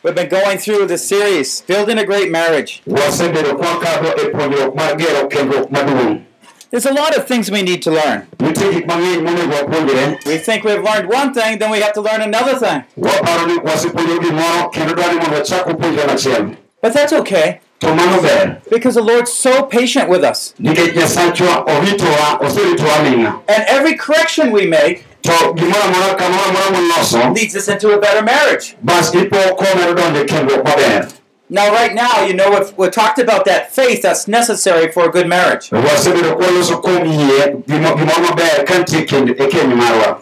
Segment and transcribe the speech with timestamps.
[0.05, 2.83] We've been going through this series, Building a Great Marriage.
[6.74, 7.91] Wasebedo kwakadho puonjruok mar gero kendruok maduong' There's a lot of things we need to
[7.91, 8.27] learn.
[8.38, 12.00] nitie gik mang'eny monego wapuonjre We think we've learned one thing, then we have to
[12.00, 12.83] learn another thing.
[12.97, 16.50] waparo ni wasepuonjore gimoro kendo dwani mondo wachak wapuonjre machielo
[16.83, 20.55] But that's okay, to mano ber because the Lord's so patient with us.
[20.59, 26.70] nikech nyasachwa oritowa oseritowa aming'a And every correction we make to gimoro amora kamoro amora
[26.70, 28.77] moloso leads us into a better marriage.
[31.50, 33.45] Bas ipo komedo donjo kendruok maber Now, right now, you know, we've, we talked about
[33.45, 35.70] that faith that's necessary for a good marriage.
[35.70, 40.20] wasebedo kwaloso kuom yie gimo- gimoro maber ka nitie kend- keny marwa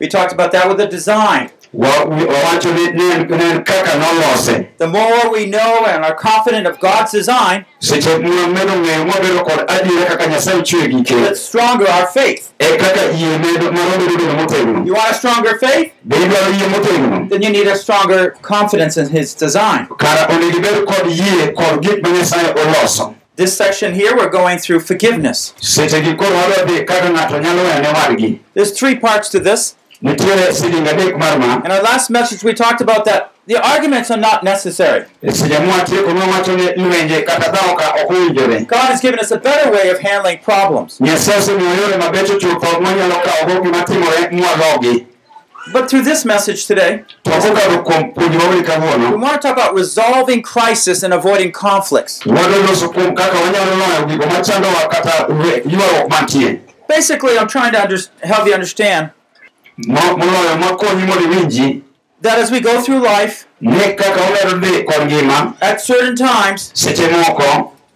[0.00, 1.48] We talked about that with the design.
[1.72, 6.04] Wa- wi- wawacho ni ne en ne en kaka nolose The more we know and
[6.04, 11.14] are confident of God's design, seche mwamedo ng'eyo mwabedo kod adiera kaka nyasaye chwe gike
[11.28, 12.48] the stronger our faith.
[12.58, 15.92] kaka yie medo marwa bedo bedo motegno You want a stronger faith?
[16.04, 19.86] be idwaro yie motegno Then you need a stronger confidence in His design.
[19.98, 24.56] kara onego ibed kod yie kod gik ma nyasaye oloso This section here, we're going
[24.58, 25.52] through forgiveness.
[25.60, 29.74] sechegi koro wadwa dhi kaka ng'ato nyalo wene wadgi There's three parts to this.
[30.02, 34.10] Nitiere siling adek mar ma In our last message, we talked about that the arguments
[34.10, 35.04] are not necessary.
[35.32, 39.38] seche mwatieko nwawacho ni lwenje kata dhawo ka ok owinjore God has given us a
[39.38, 41.00] better way of handling problems.
[41.00, 45.06] nyasaye osemiyo yore mabecho chutho mwanyalo kawogo gima timore mwalogi
[45.72, 49.74] But through this message today, to kokadho kuom puonj mawuoyi we want to talk about
[49.76, 52.20] resolving crisis and avoiding conflicts.
[52.26, 57.72] wadwa loso kuom kaka wanyalo loyo gigo machandowa kata we- ywaruok mantie Basically, I'm trying
[57.72, 59.08] to under- help you understand
[62.20, 66.72] that as we go through life, ni kaka wamedo dhi kod ngima at certain times,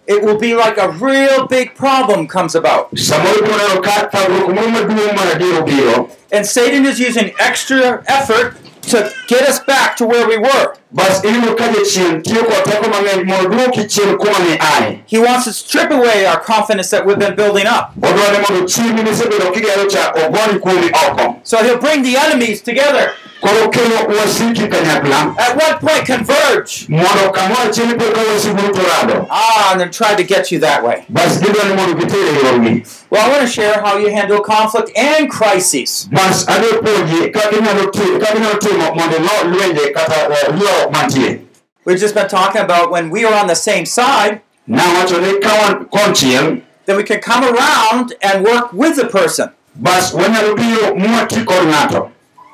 [0.07, 2.91] it will be like a real big problem comes about.
[2.91, 8.03] samoro ibiro neno ka thagruok moro maduong' mar adier obiro And Satan is using extra
[8.07, 10.73] effort to get us back to where we were.
[10.93, 15.17] bas iyudo ka jachien tiyo kod teko mang'eny mondo duoki chien kuma ni aye He
[15.19, 17.91] wants to strip away our confidence that we've been building up.
[18.01, 23.13] odwani mondo chiegni misebedo kigero cha ogoni kuomi oko So he'll bring the enemies together.
[23.41, 26.85] Koro wasiki kanyakla At one point, converge.
[26.89, 30.59] mondo kamoro achiel ibed ka wasiguru to rado Ah, and then try to get you
[30.59, 31.03] that way.
[31.09, 35.29] bas gidwani mondo gitere yorgi Well, I want to share how you handle conflict and
[35.29, 36.07] crises.
[36.11, 41.37] bas adhi puonji kaka inyalo ti- kaka inyalo timo mondo ilo lwenje kata eh,
[41.85, 45.49] We've just been talking about when we are on the same side, nawacho ni ka
[45.61, 49.49] wan konchiel then we can come around and work with the person.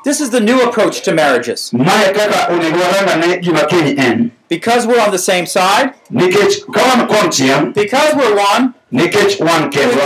[0.07, 1.73] Bas wanyalo biro mwati kod ng'ato This is the new approach to marriages.
[1.73, 6.81] mae kaka onego warangane gima keny en Because we're on the same side, nikech ka
[6.81, 9.07] wan konchiel because we're one, we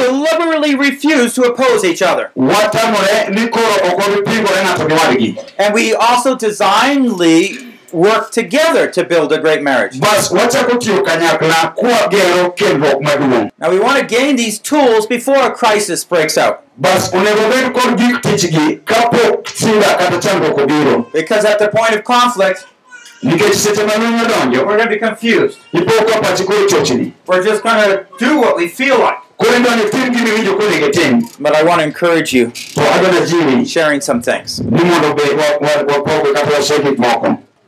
[0.08, 2.32] deliberately refuse to oppose each other.
[2.36, 9.04] watamore ni koro ok wabipingore ng'ato gi wadgi And we also designedly work together to
[9.04, 10.00] build a great marriage.
[10.00, 15.38] bas wachako tiyo kanyakla kwagero kendruok maduong' Now, we want to gain these tools before
[15.38, 16.60] a crisis breaks out.
[16.78, 21.94] bas onego bed kod gik tichgi kapok sida kata chandruok obiro Because at the point
[21.96, 22.66] of conflict,
[23.24, 25.58] nikech seche ma lweny odonjo we're going to be confused.
[25.74, 29.20] ipo ka pachi koro chochni We're just going to do what we feel like.
[29.38, 33.26] koro idwani itim gima iwinjo konego itim But I want to encourage you to adwani
[33.28, 34.62] jiwi sharing some things.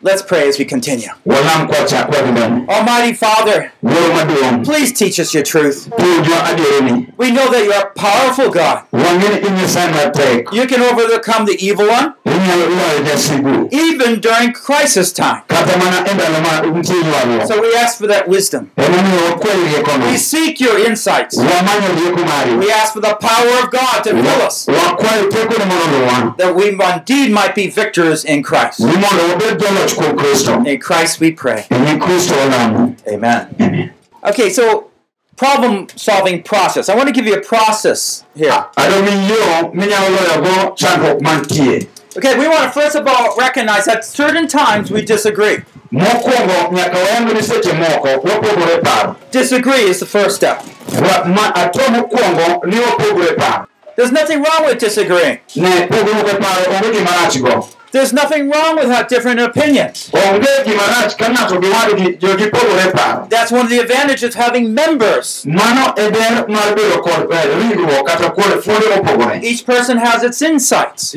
[0.03, 1.07] Let's pray as we continue.
[1.25, 3.71] walam kwachak wadhi mbele Almighty Father,
[4.65, 5.87] please teach us your truth.
[7.17, 8.83] We know that you're a powerful God.
[8.91, 12.22] wang'e ni in nyasaye matek You can overcome the evil one inyalo loyo jasigu
[13.71, 15.41] even during crisis time.
[15.47, 18.69] kata mana ndalo ma nitie ywaruok So we ask for that wisdom.
[18.77, 21.37] emomiyo wakwayo riekono We seek your insights.
[21.37, 25.65] wamanyo rieko mari We ask for the power of God to fill us, wakwayo tekone
[25.65, 28.79] mondo luwa that we indeed might be victors in Christ.
[28.79, 31.65] ni mondo wabed joloch kuom In Christ we pray.
[31.71, 32.97] Amen.
[33.07, 33.91] Amen.
[34.23, 34.89] Okay, so
[35.35, 36.89] problem solving process.
[36.89, 38.65] I want to give you a process here.
[42.15, 43.85] Adwa mi yo minyalo loyogo chandruok mantie Okay, we want to first of all recognize
[43.85, 45.57] that certain times we disagree.
[45.91, 50.61] mokwongo nyaka wayang ni seche moko wapogore paro Disagree is the first step.
[51.01, 53.65] Wa- ma ato mokwongo ni wapogore paro
[53.95, 55.37] There's nothing wrong with disagreeing.
[57.93, 60.09] Ne pogruok paro onge gima rach go There's nothing wrong with having different opinions.
[60.13, 64.23] onge gima rach ka ng'ato gi wadgi jo gipogore paro That's one of the advantages
[64.23, 65.45] of having members.
[65.45, 67.29] mano ber mar bedo kod
[67.59, 71.15] ringruok kata kod fuonde mopogore Each person has its insights.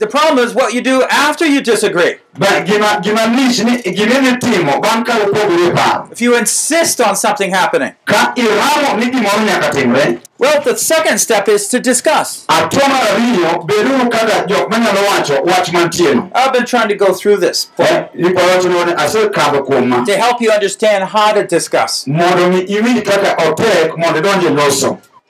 [0.00, 1.60] Yudo ng'ato ka ng'ato ni kod rieke The problem is what you do after you
[1.62, 2.16] disagree.
[2.36, 7.14] Ba- gima gima lich ni gimene timo bang' ka upogore paro If you insist on
[7.16, 7.94] something happening.
[8.04, 12.44] ka iramo ni gimoro nyaka timre Well, the second step is to discuss.
[12.48, 16.96] ato mar ariyo beduru kaka jok manyalo wacho wach mantie no I've been trying to
[16.96, 22.06] go through this Eh, ikwawachoni asekadho kuom ma to help you understand how to discuss.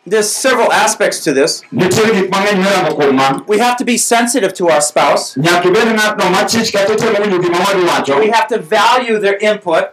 [0.06, 1.62] There's several aspects to this.
[3.46, 5.34] We have to be sensitive to our spouse.
[8.20, 9.84] We have to value their input.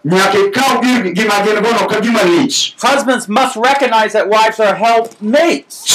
[2.81, 5.85] Husbands must recognize that wives are helpmates.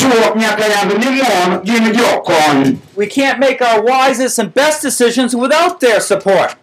[2.97, 6.57] We can't make our wisest and best decisions without their support.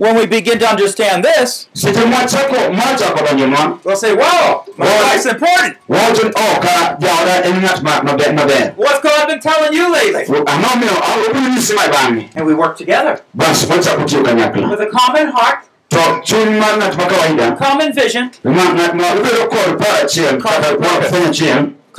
[0.00, 0.66] Ok wanyal keto mondo wang'ad gimoro ka ok wasiro gi lwedo When we begin to
[0.70, 5.76] understand this, seche mwachako mwachako donjonwa we'll say, wow, my wife's important.
[5.88, 9.92] wawacho ni o ka jaoda en ng'at ma- maber maber What's God been telling you
[9.92, 10.24] lately?
[10.24, 10.92] ang'o miyo
[11.28, 15.28] obiro nyisi ma bang'e And we work together bas wachako tiyo kanyakla with a common
[15.32, 15.58] heart,
[15.90, 18.72] to chuny mar ng'at ma kawaida common vision, ma-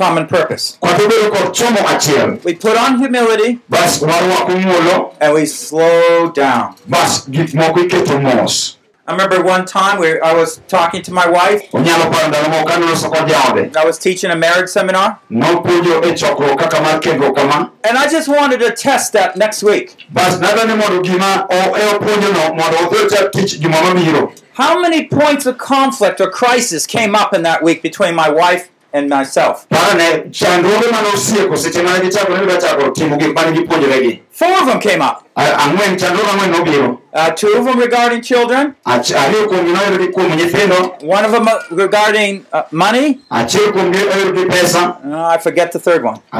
[0.02, 0.78] ng'at ma ubedo kod par achiel kata fweny achiel common purpose.
[0.82, 6.30] kata ubedo kod chomo achiel We put on humility bas warwako muolo and we slow
[6.32, 6.74] down.
[6.88, 11.28] bas gik moko iketo mos I remember one time where I was talking to my
[11.28, 11.62] wife.
[11.72, 16.58] onyalo paro ndalo moko kanoloso kod jaode I was teaching a marriage seminar, nopuonjo chokruok
[16.58, 19.96] kaka mar kendruok kama and I just wanted to test that next week.
[20.12, 25.04] bas nadwa ni mondo gima o- opuonjono mondo odhi ochak tich juma mabiro How many
[25.06, 29.66] points of conflict or crisis came up in that week between my wife and myself?
[29.68, 34.66] parane chandruoge mane osieko seche mane gichako ni gachako timo gik mane gipuonjoregi Four of
[34.66, 35.24] them came up.
[35.36, 39.98] A- ang'wen chandruoge ang'wen nobiro Uh, two of them regarding children, Ach- ariyo kuomgi noyudo
[40.04, 43.20] gi kuom nyithindo one of them uh, regarding uh, money.
[43.30, 46.18] achiel kuomgi oyudo gi pesa Uh, I forget the third one.
[46.32, 46.38] Ah,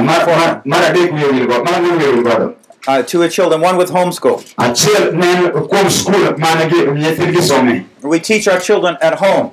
[2.89, 4.43] Uh, two children, one with homeschool.
[4.59, 9.53] achiel ne en kuom skul mane gi- nyithindgi some We teach our children at home.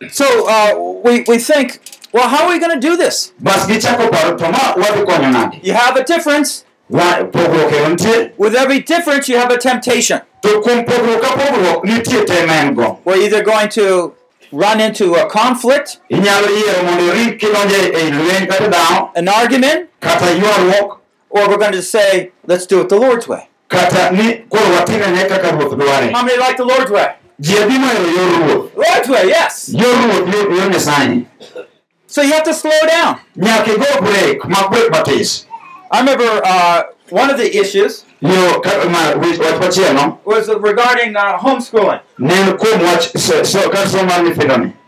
[0.00, 1.80] Gipuonjo nyithindgi ei ot So uh, we, we think,
[2.12, 3.32] well, how are we going to do this?
[3.40, 6.64] bas gichako paro to ma wadhi konyo nade You have a difference.
[6.90, 10.20] Wa- pogruok ero nitie With every difference, you have a temptation.
[10.42, 14.14] to kuom pogruok ka pogruok nitie tem en go We're either going to
[14.50, 19.90] run into a conflict, inyalo yiero mondo iring kidonjo ei lweny kata dhawo an argument,
[21.30, 23.48] or we're going to say, let's do it the Lord's way.
[23.68, 27.14] kata ni koro watimene kaka ruoth dware How many like the Lord's way?
[28.74, 29.68] Lord's way, yes.
[32.06, 33.20] So you have to slow down.
[35.90, 38.04] I remember uh, one of the issues
[40.24, 42.00] was regarding uh, homeschooling.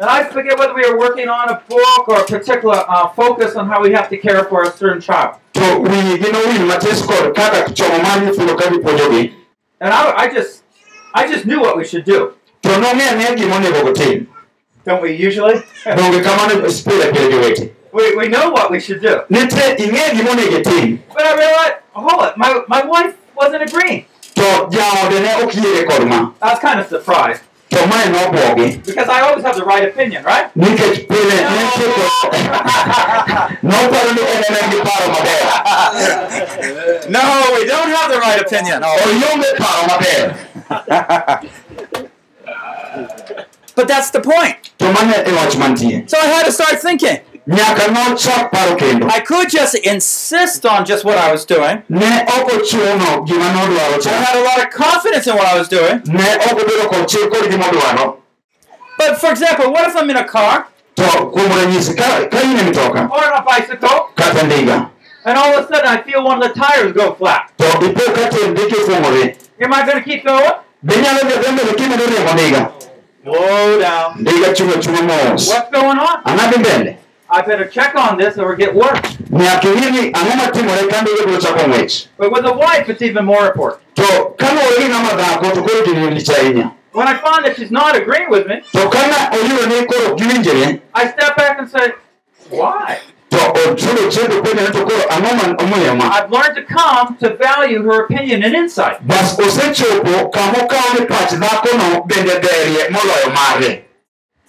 [0.01, 3.55] And I forget whether we were working on a book or a particular uh, focus
[3.55, 5.37] on how we have to care for a certain child.
[9.81, 10.63] And I, I just,
[11.15, 12.35] I just knew what we should do.
[12.63, 14.27] To nong'e ang'eya gimonego gotim
[14.85, 15.55] Don't we usually?
[15.97, 19.21] donge kamano pile pile jowete we, we know what we should do.
[19.31, 24.05] nitie ing'e gimonego itim But I realized, hold it, my, my wife wasn't agreeing.
[24.35, 28.69] to jaode ne ok yiere kod ma I was kind of surprised to mae nobwogi
[28.87, 30.47] because I always have the right opinion, right?
[30.57, 32.07] nikech pile ne tieko
[33.71, 35.41] noparo ni en ene gi paro maber
[37.11, 37.21] no,
[37.57, 38.83] we don't have the right opinion.
[38.83, 40.25] oyombe paro maber
[43.77, 44.57] But that's the point.
[44.79, 47.19] to mane wach mantie So I had to start thinking.
[47.49, 51.83] nyaka nochak paro kendo I could just insist on just what I was doing.
[51.89, 55.69] ne ok ochuno gima nodwaro I had a lot of confidence in what I was
[55.69, 56.03] doing.
[56.07, 58.17] ne ok obedo kod chir kod gimodwaro
[58.99, 60.67] But for example, what if I'm in a car
[60.97, 61.03] to
[61.35, 63.99] kuom ranyisi ka ka in mtoka or on a bicycle
[65.25, 67.51] and all of a sudden I feel one of the tires go flat?
[67.59, 70.53] to ipo ka tiend ndika ifuong'ore Am I going to keep going?
[70.83, 72.69] Be nyalo dhi mbele kimedo riembo ndiga
[73.25, 74.13] Slow down.
[74.17, 76.21] ndiga chungo chungo mos What's going on?
[76.25, 76.97] ang'adhi mbele
[77.33, 79.01] I better check on this or get worse.
[79.31, 83.25] nyaka ing'e ni ang'o matimore ka ndiga biro chako But with a wife, it's even
[83.25, 83.81] more important.
[83.95, 87.71] to kaluwore gi ng'ama dhako to koro gini lich ahinya When I find that she's
[87.71, 91.93] not agreeing with me, to kana oyudo ni koro giwinjore I step back and say,
[92.51, 92.99] why?
[93.31, 97.17] To ochulo chendo penjo ni to koro ang'o ma omiyo ma I've learned to come
[97.19, 99.07] to value her opinion and insight.
[99.07, 103.85] bas osechopo kama okawo ni pach dhakono bende berie moloyo mare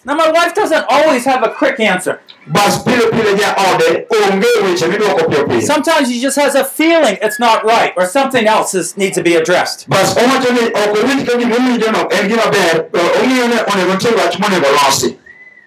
[0.04, 2.22] Now, my wife doesn't always have a quick answer.
[2.48, 7.18] bas pile pile jaode onge weche midwoko piyo piyo Sometimes she just has a feeling
[7.22, 9.88] it's not right or something else is, needs to be addressed.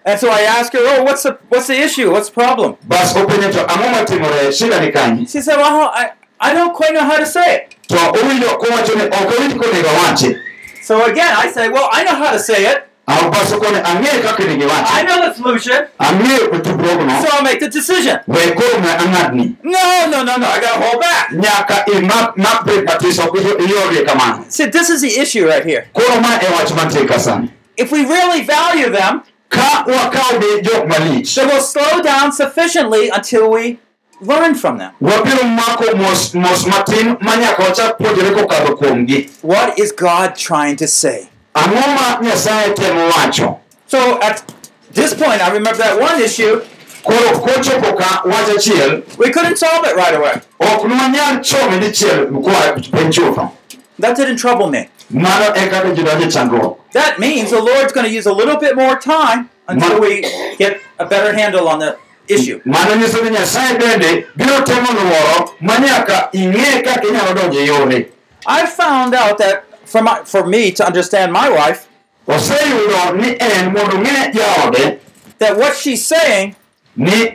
[0.07, 2.11] And so I ask her, Oh, what's the, what's the issue?
[2.13, 2.77] What's the problem?
[2.87, 7.01] bas openjo ang'o matimore shida ni kanye She said, Well, I, I don't quite know
[7.05, 7.77] how to say it.
[7.89, 10.39] to owinjo kowacho ni ok owinj konego wache
[10.83, 12.85] So again, I say, Well, I know how to say it.
[13.09, 15.89] Ang bas okone ang'e kaka onego I know the solution.
[15.99, 18.21] ang'eyo tudruogno So I'll make the decision.
[18.27, 20.47] we koro ne ang'adni No, no, no, no.
[20.47, 21.31] I got to hold back.
[21.33, 25.89] nyaka imak mak brek iyorie kamano See, this is the issue right here.
[25.95, 27.17] koro ma e wach mantie ka
[27.77, 33.51] If we really value them, ka wakawogi jok malich then we'll slow down sufficiently until
[33.51, 33.79] we
[34.21, 34.93] learn from them.
[35.01, 40.77] wabiro mako mos mos matin ma nyaka wachak puonjore kokadho kuomgi What is God trying
[40.77, 41.29] to say?
[41.55, 44.43] ang'o ma nyasaye temo wacho So at
[44.93, 46.63] this point, I remember that one issue,
[47.05, 50.41] koro kochopo ka wach achiel we couldn't solve it right away.
[50.61, 53.51] ok nwanyal chome dichiel kwa piny chutho
[53.99, 54.89] That didn't trouble me.
[55.11, 58.77] Mano kaka ji donjo chandruok That means the Lord's going to use a little bit
[58.77, 60.23] more time until we
[60.59, 62.61] get a better handle on the issue.
[62.65, 67.67] mano nyiso ni nyasaye bende biro temo luoro ma nyaka ing'e kaka inyalo donjo e
[67.67, 68.09] yore
[68.47, 71.87] I found out that for my for me to understand my wife,
[72.29, 74.99] oseyudo ni en mondo ng'e jaode
[75.39, 76.55] that what she's saying
[76.97, 77.31] ni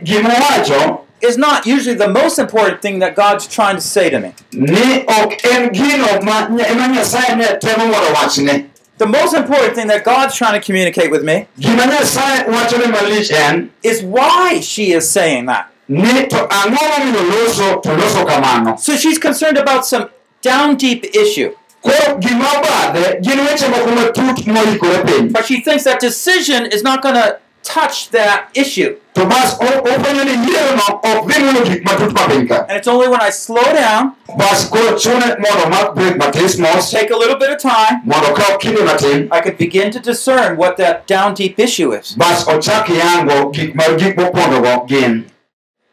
[1.22, 4.34] is not usually the most important thing that God's trying to say to me.
[4.52, 8.66] ni ok en gino ma ema nyasaye ne temo mondo wachne
[8.98, 13.32] The most important thing that God's trying to communicate with me gima nyasaye wachone malich
[13.32, 15.68] en is why she is saying that.
[15.88, 20.10] ni to ang'o momiyo loso to loso kamano So she's concerned about some
[20.42, 25.84] down deep issue, koro gima obadhe gin weche moko matut moikore piny but she thinks
[25.84, 28.96] that decision is not going to touch that issue.
[29.20, 31.34] To bas o- ofwenyo ni yierono ok
[31.68, 35.96] dhi matut mapiny And it's only when I slow down, bas koro chune mondo omak
[35.96, 39.58] brek matis mos take a little bit of time, mondo okaw kinde matin I could
[39.58, 42.16] begin to discern what that down deep issue is.
[42.16, 45.26] bas ochak yango gik ma gik mopondogo gin.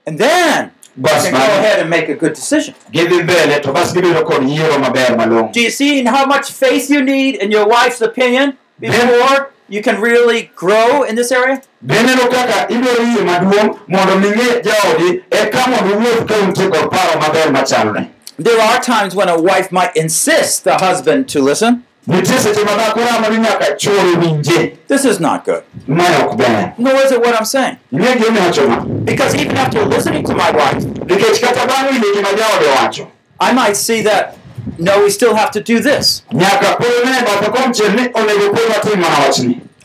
[0.06, 0.70] And then
[1.04, 2.74] I can go ahead and make a good decision.
[2.92, 6.88] gidhi mbele to bas gibedo kod yiero maber malong'o Do you see how much faith
[6.90, 11.60] you need in your wife's opinion before you can really grow in this area?
[11.84, 17.20] beneno kaka idwaro yie maduong' mondo ming'e jaodi eka mondo wuoth ka untie kod paro
[17.20, 21.84] maber machalre There are times when a wife might insist the husband to listen.
[22.06, 25.64] nitie seche ma dhako ramore nyaka chwore winje This is not good.
[25.88, 27.78] Nor is it what I'm saying.
[27.90, 33.08] Because even after listening to my wife, nikech kata bang' winjo gima jaode wacho
[33.40, 34.36] I might see that,
[34.78, 36.22] no, we still have to do this.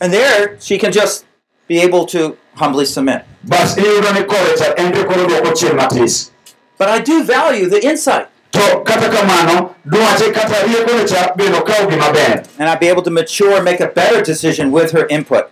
[0.00, 1.24] And there, she can just
[1.68, 3.24] be able to humbly submit.
[6.78, 8.26] But I do value the insight.
[12.58, 15.44] And I'd be able to mature and make a better decision with her input.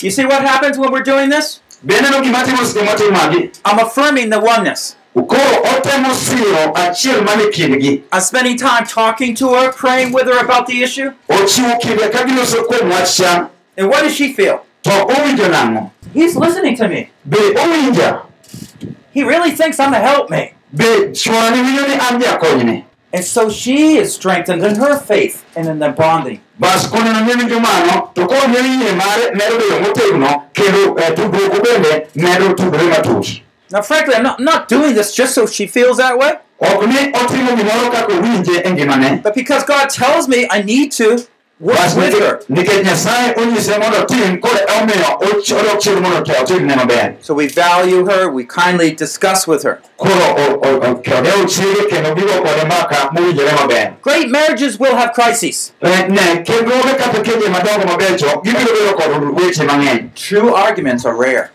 [0.00, 1.60] You see what happens when we're doing this?
[1.84, 4.96] Beneno gima timo seche matimo magi I'm affirming the oneness.
[5.14, 10.38] koro otemo siro achiel mane kindgi I'm spending time talking to her, praying with her
[10.44, 11.12] about the issue.
[11.28, 14.64] ochiwo kinde ka giloso kuom wach cha And what does she feel?
[14.82, 17.10] to owinjo nang'o He's listening to me.
[19.12, 20.52] He really thinks I'm a helpmate.
[20.72, 21.12] be
[23.14, 25.78] chworani winjo ni an jakonyne And so she is strengthened in her faith and in
[25.78, 26.40] the bonding.
[26.58, 31.14] bas koneno ni winjo mano to koro miyo yie mare medo bedo motegno kendo eh,
[31.14, 35.96] tudruok bende medo tudore Now, frankly, I'm not, not doing this just so she feels
[35.96, 40.62] that way, ok ni otimo gimoro kaka owinje ngimane but because God tells me I
[40.62, 41.26] need to
[41.60, 42.38] work bas with her.
[42.48, 45.18] nikech nikech nyasaye onyise mondo otim koro omiyo
[45.60, 49.80] odok chien mondo te- otimne maber So we value her, we kindly discuss with her.
[54.02, 55.72] Great marriages will have crises.
[55.82, 61.16] Eh, ne kendruoge kata keje madongo mabecho gibiro bedo kod weche mang'eny True arguments are
[61.16, 61.50] rare.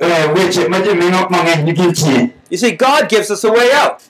[0.00, 4.00] eh, weche ma ji mino mang'eny nigintie You see, God gives us a way out.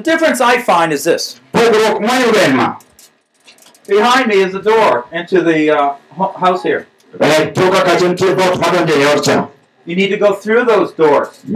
[0.00, 2.00] To nyasaye miyo waona yo mowuok go oko The difference I find is this pogruok
[2.00, 2.76] mayudo en
[3.86, 6.86] behind me is a door into the uh, house here.
[7.12, 9.50] Toka kacha nitie dhot madonjo ot
[9.86, 11.52] You need to go through those doors e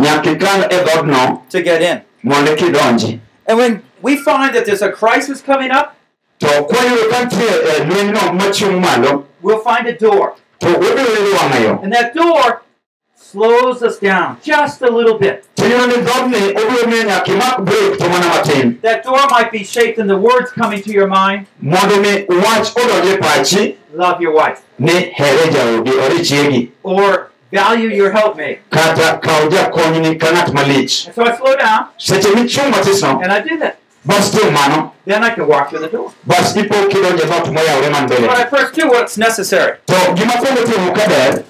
[1.50, 2.02] to get in.
[2.22, 5.96] mondo kidonji And when we find that there's a crisis coming up,
[6.38, 10.36] to kwayudo ka nitie eh, lweny no machiemo malo we'll find a door.
[10.60, 12.62] to wabiro yudo wang'ayo And that door
[13.16, 15.47] slows us down just a little bit.
[15.68, 18.78] Tiyudo ni dhodni obiro miyo nyaka imak brek to mana matin.
[18.80, 21.46] That door might be shaped in the words coming to your mind.
[21.60, 23.76] Mondo mi wach odonj pachi.
[23.94, 28.58] Love your wife, ni here jaodi ori chiegi or value your helpmate.
[28.70, 31.06] kata kaw jakonyni ka ng'at malich.
[31.06, 31.88] And so I slow down.
[31.98, 33.78] Seche michung' matisno and I do that.
[34.04, 34.94] bas tim mano.
[35.04, 36.12] Then I can walk through the door.
[36.26, 40.64] bas ipo kidonjo dhot moyawore man But I first do what's necessary to gima kwongo
[40.64, 41.44] timo kaber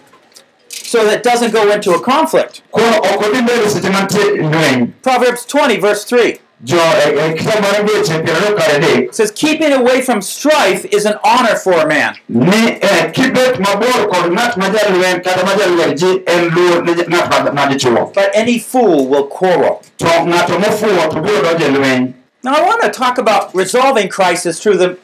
[0.88, 2.62] so that it doesn't go into a conflict.
[2.72, 7.62] koro ok odhi mbele seche mantie lweny Proverbs 20, verse 3 jo e e kitabu
[7.62, 11.72] mar weche piero ariyo kar adek says, Keeping away from strife is an honor for
[11.74, 12.16] a man.
[12.28, 12.80] ni
[13.18, 17.52] kibet mabor kod ng'at ma jalweny kata ma jalweny ji en luor ne ng'at ma-
[17.52, 19.82] ma dichuo But any fool will quarrel.
[19.98, 22.14] to ng'ato mofuwo to biro donjo lweny
[22.44, 24.96] Now, I want to talk about resolving crisis through the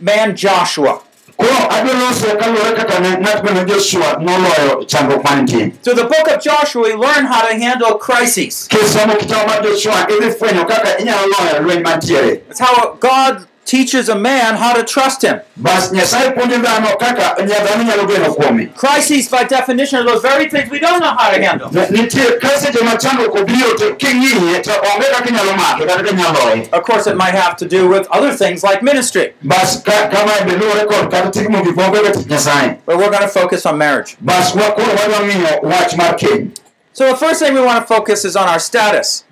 [0.00, 1.00] man Joshua.
[1.36, 6.26] Koro adwa loso kaluwore kaka ne ng'at mane joshua noloyo chandruok manitie Through the book
[6.34, 8.68] of Joshua, we learn how to handle crises.
[8.68, 14.14] kisomo kitabu mar joshua idhi kaka inyalo loyo lweny mantiere It's how God teaches a
[14.14, 15.40] man how to trust him.
[15.56, 20.22] bas nyasaye puonjo dhano kaka nya- dhano nyalo geno kuome Crises, by definition, are those
[20.22, 21.70] very things we don't know how to handle.
[21.72, 26.02] Ne- nitie ka seche ma chandruok obiro to king'iye to onge kaka inyalo make kata
[26.04, 29.32] ka inyalo loye Of course, it might have to do with other things like ministry,
[29.42, 33.10] bas ka- kamae be luwore kod kata timo gik moko kaka tich nyasaye but we're
[33.10, 34.16] going to focus on marriage.
[34.20, 36.50] bas wa- koro wadwa ng'iyo wach mar keny
[36.94, 39.24] So, the first thing we want to focus is on our status.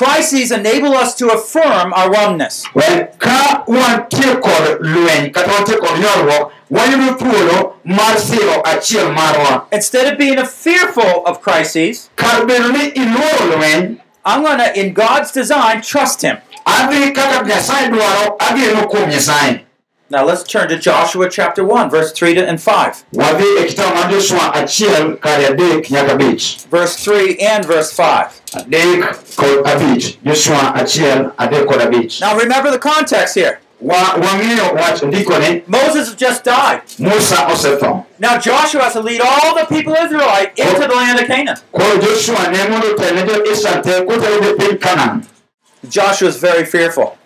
[0.00, 2.10] Gimoro achiel mwadwa chomo tir en kaka wasom wachni Crises enable us to affirm our
[2.10, 2.66] oneness.
[3.18, 10.12] Ka wantie kod lweny kata wantie kod ywaruok wayudo thuolo mar siro achiel marwa Instead
[10.12, 13.96] of being fearful of crises, kar bedo ni iluoro lweny
[14.28, 16.38] I'm going to, in God's design, trust Him.
[16.66, 19.65] adhi kaka nyasaye dwaro ageno kuom nyasaye
[20.08, 23.04] Now, let's turn to Joshua chapter 1, verse 3 to, and 5.
[23.12, 28.40] wadhi e kitabu mar joshua achiel kare adek nyaka abich Verse 3 and verse 5.
[28.54, 29.02] adek
[29.36, 33.58] kod abich joshua achiel adek kod abich Now, remember the context here.
[33.80, 36.82] Wa- wang'eyo wach ndikoni Moses has just died.
[38.18, 41.56] Now, Joshua has to lead all the people of Israel into the land of Canaan.
[42.00, 45.26] joshua ne mondo otel ne jo-israel te koterogi piny kanan
[45.88, 47.18] Joshua is very fearful.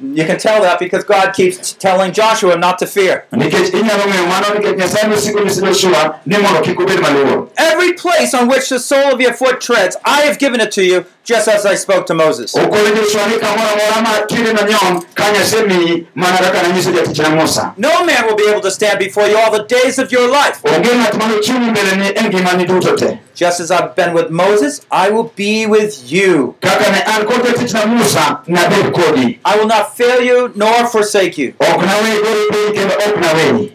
[0.00, 2.86] Joshua opong' kod luoro You can tell that because God keeps telling Joshua not to
[2.86, 3.24] fear.
[3.32, 7.92] nikech inyalo ng'eyo mano nikech nyasaye nosiko nyisi joshua ni mondo kik obed maluor Every
[7.92, 11.04] place on which the sole of your foot treads, I have given it to you,
[11.30, 12.54] just as I spoke to Moses.
[12.54, 17.74] okone joshua ni kamoro amora ma tirino nyon ka nyasemiyi mana kaka nanyiso jatichna musa
[17.76, 20.58] No man will be able to stand before you all the days of your life.
[20.64, 25.30] onge ng'at manochung' mbeleni ngimani duto te Just as I've been with Moses, I will
[25.36, 26.54] be with you.
[26.60, 31.38] kaka ne an kod jatichna musa nabed kodi I will not fail you nor forsake
[31.38, 31.54] you.
[31.60, 33.72] ok naweyi gori piny kendo ok naweyi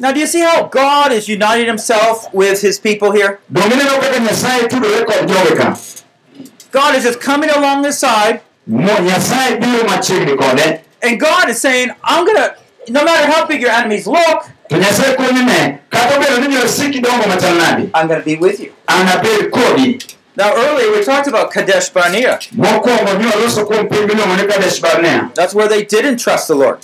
[0.00, 3.38] Now, do you see how God is uniting himself with his people here?
[6.74, 11.60] God is just coming along the side, Mo- nyasaye biro machiegni kode and God is
[11.60, 12.56] saying, I'm going to,
[12.88, 14.38] no matter how big your enemies look,
[14.70, 17.90] to nyasaye konyone kata obedo ni josiki dongo machal nadi.
[17.94, 18.72] I'm going to be with you.
[20.36, 22.38] Now, earlier we talked about Kadesh Barnea.
[22.56, 25.30] mokwongo ni waloso kuom piny miluongo ni kadesh barnea.
[25.34, 26.80] That's where they didn't trust the Lord.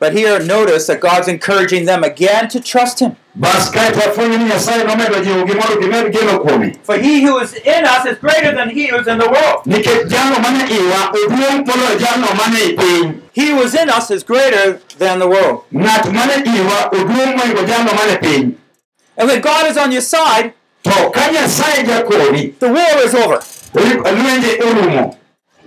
[0.00, 2.48] Kanye kama ne ok gigene kuom nyasaye But here, notice that God's encouraging them again
[2.48, 3.16] to trust Him.
[3.34, 7.38] bas kae to afwenyo ni nyasaye nomedo jiwogi mondo gimed geno kuome For He who
[7.38, 9.64] is in us is greater than He who is in the world.
[9.66, 14.10] nikech jalno mane iwa oduong' moloyo jalno mane i piny He who is in us
[14.10, 15.62] is greater than the world.
[15.72, 18.54] ng'at mane iwa oduong' moingo jalno mane piny
[19.16, 23.40] And when God is on your side, to ka nyasaye jakodi the war is over.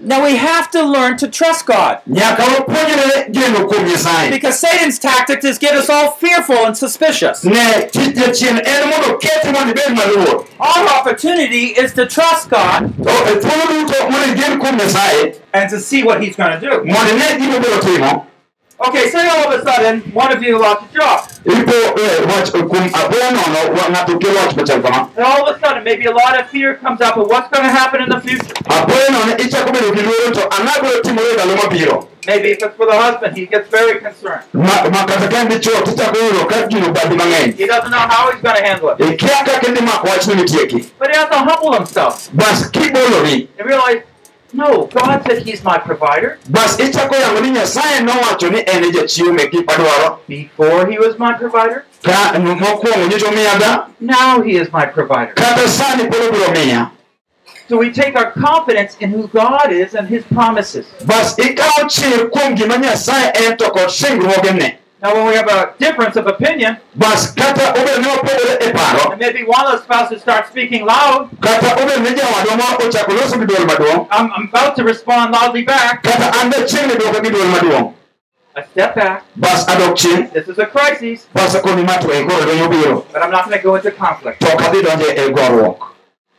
[0.05, 1.99] Now we have to learn to trust God.
[2.07, 7.43] nyaka wapuonjre geno kuom nyasaye Because Satan's tactic is get us all fearful and suspicious.
[7.45, 12.79] ne tich jachien en mondo keti mondo ibed maluor Our opportunity is to trust God
[12.97, 14.79] to thuolo duto mondo igen kuom
[15.53, 16.83] and to see what He's going to do.
[16.83, 18.25] mondo ine gima biro timo
[18.87, 21.29] Okay, say all of a sudden one of you lost a job.
[21.45, 25.55] Ipo eh, wach eh, kuom apoya ah, nono wa- ng'ato kelo kama And all of
[25.55, 28.09] a sudden, maybe a lot of fear comes up of what's going to happen in
[28.09, 28.53] the future.
[28.65, 32.63] apoya nono ichako bedo gi luoro to ang'a biro timore e ndalo mabiro Maybe if
[32.63, 34.43] it's for the husband, he gets very concerned.
[34.53, 37.99] ma ma kata ka en dichuo tichako yudo ka gino badi mang'eny He doesn't know
[38.13, 39.01] how he's going to handle it.
[39.01, 44.03] Eh, ikia kaka idhi mako wachno mitieki But he has to humble himself and realize,
[44.53, 46.37] no, God said he's my provider.
[46.49, 51.17] bas ichako yango ni nyasaye nowacho ni en jachiwo mek gik madwaro Before he was
[51.19, 55.33] my provider, ka mokwongo nyicho miyaga now he is my provider.
[55.33, 56.89] kata sani pod obiro miya
[57.69, 60.85] So we take our confidence in who God is and His promises.
[65.03, 65.73] Bas ikawo chir kuom gima nyasaye en to kod singruogene Now, when we have a
[65.79, 70.21] difference of opinion, bas kata obedo ni wapogore paro and maybe one of the spouses
[70.21, 74.47] starts speaking loud, kata obedo ni jawadwa ma ochako loso gi duol maduong' I'm, I'm
[74.47, 76.03] about to respond loudly back.
[76.03, 77.93] kata an be chiegni duoka gi duol maduong'
[78.55, 79.25] I step back.
[79.35, 83.23] bas adok chien This is a crisis, bas akoni ma to koro lweny obiro but
[83.23, 84.41] I'm not going to go into conflict.
[84.41, 85.79] To ok adhi donjo goruok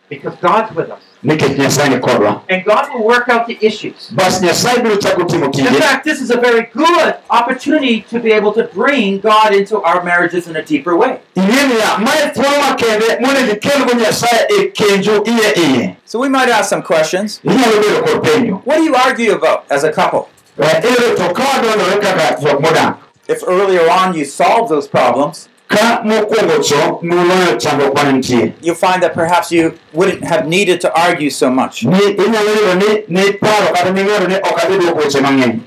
[0.09, 1.13] because God's with us.
[1.24, 4.10] Nikech nyasaye ni kodwa And God will work out the issues.
[4.12, 8.18] bas nyasaye biro chako timo In tije fact, this is a very good opportunity to
[8.20, 11.18] be able to bring God into our marriages in a deeper way.
[11.37, 16.68] ing'e mae thuolo makende monego ikelgo nyasaye e kenjo iye iye So we might ask
[16.70, 17.40] some questions.
[17.44, 20.28] inyalo bedo kod penjo What do you argue about as a couple?
[20.56, 22.96] To ka wadondore kaka jok modak
[23.28, 28.74] If earlier on you solved those problems, ka mokwongo cho nuloyo chandruok mane nitie you'll
[28.87, 31.83] find that perhaps you wouldn't have needed to argue so much.
[31.85, 35.61] ni inyalo yudo ni ni paro kata ning'eyo ni ok adhi duoko weche mang'eny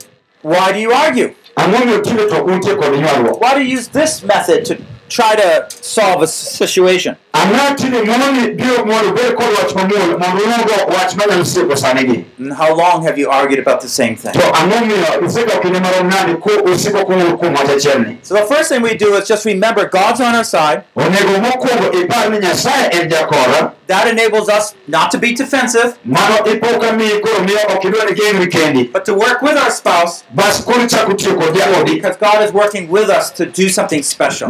[0.44, 1.34] Why do you argue?
[1.56, 4.78] ang'o miyo tinde to untie kod ywaruok Why do you use this method to
[5.10, 7.16] try to solve a situation?
[7.42, 12.26] Ang'o tinde ng'oni biro mondo bed kod wach mamuol mondo unugo wach manyalo sieko sanigi
[12.40, 14.34] And how long have you argued about the same thing?
[14.34, 18.46] to ang'o miyo isedok kinde marom nade ko usiko kuwuoyo kuom wach achielni So the
[18.54, 20.82] first thing we do is just remember God's on our side.
[20.96, 26.44] onego mokwongo ipar ni nyasaye en jakora That enables us not to be defensive, mano
[26.52, 29.72] ipo ka miyi koro miyo ok idwa ni geng'ri kendi but to work with our
[29.72, 33.70] spouse bas koro ichako tiyo kod jaodi because God is working with us to do
[33.70, 34.50] something special.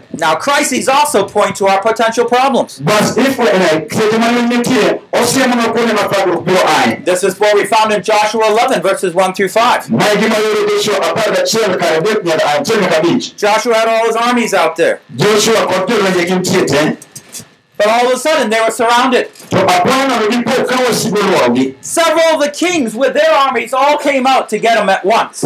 [0.00, 2.24] Mondo nyasaye oti kode kutimo gimoro malong'o maber Now, crises also point to our potential
[2.26, 2.78] problems.
[2.80, 7.54] bas ifwene seche ma lweny nitie osiemonwa kuonde ma thagruok biro aye This is what
[7.54, 9.90] we found in Joshua 11, verses 1 through 5.
[9.90, 14.06] mae gima yore joshua apar gachiel kar adek nyaka achiel nyaka abich Joshua had all
[14.06, 15.00] his armies out there,
[17.80, 19.30] but all of a sudden they were surrounded.
[21.80, 25.42] Several of the kings with their armies all came out to get them at once.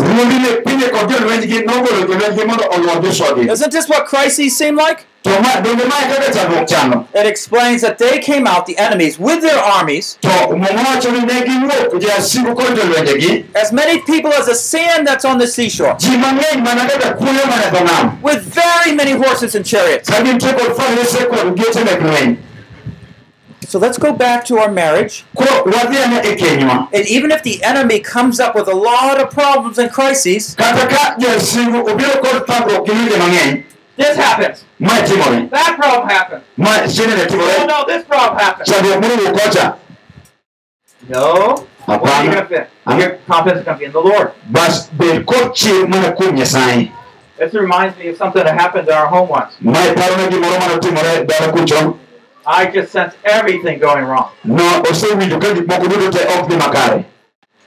[3.49, 5.07] Isn't this what crises seem like?
[5.25, 9.19] To ma donge mae kaka chandruok chano It explains that they came out, the enemies,
[9.19, 14.33] with their armies, to muma wacho ni ne giwuok jasigu kod jolwenjegi as many people
[14.33, 18.23] as the sand that's on the seashore, ji mang'eny mana kaka kuoyo mana dho nam
[18.23, 20.11] with very many horses and chariots.
[20.11, 22.37] ka gintie kod farese kod geche mek lweny
[23.67, 25.25] So let's go back to our marriage.
[25.35, 29.19] koro wadhi ane e kenywa And even if the enemy comes up with a lot
[29.23, 30.55] of problems and crises,
[33.99, 35.51] kata ka jasigu obiro kod thagruok gi lwenje mang'eny this happens.
[35.51, 36.09] That problem
[36.89, 37.27] chiende ne
[37.63, 38.69] Oh no, this problem happens.
[38.69, 39.75] chandruok moro wuok kocha
[41.09, 41.67] No.
[41.87, 42.25] You Hapana.
[42.25, 42.71] going to fit?
[42.99, 44.33] Your confidence is going to be in the Lord.
[44.51, 46.91] bas bed kod chir mana kuom nyasaye
[47.39, 49.55] This reminds me of something that happened in our home once.
[49.61, 51.99] mae parona gimoro manotimore dala kucho
[52.47, 54.29] I just sensed everything going wrong.
[54.45, 57.05] no osewinjo ka gik moko duto te ok dhi makare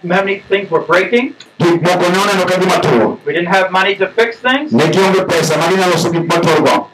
[0.03, 1.35] Many things were breaking.
[1.59, 4.71] Gik moko ne oneno ka gima tur We didn't have money to fix things.
[4.71, 6.87] ne gionge pesa ma ginyalo gik maturgo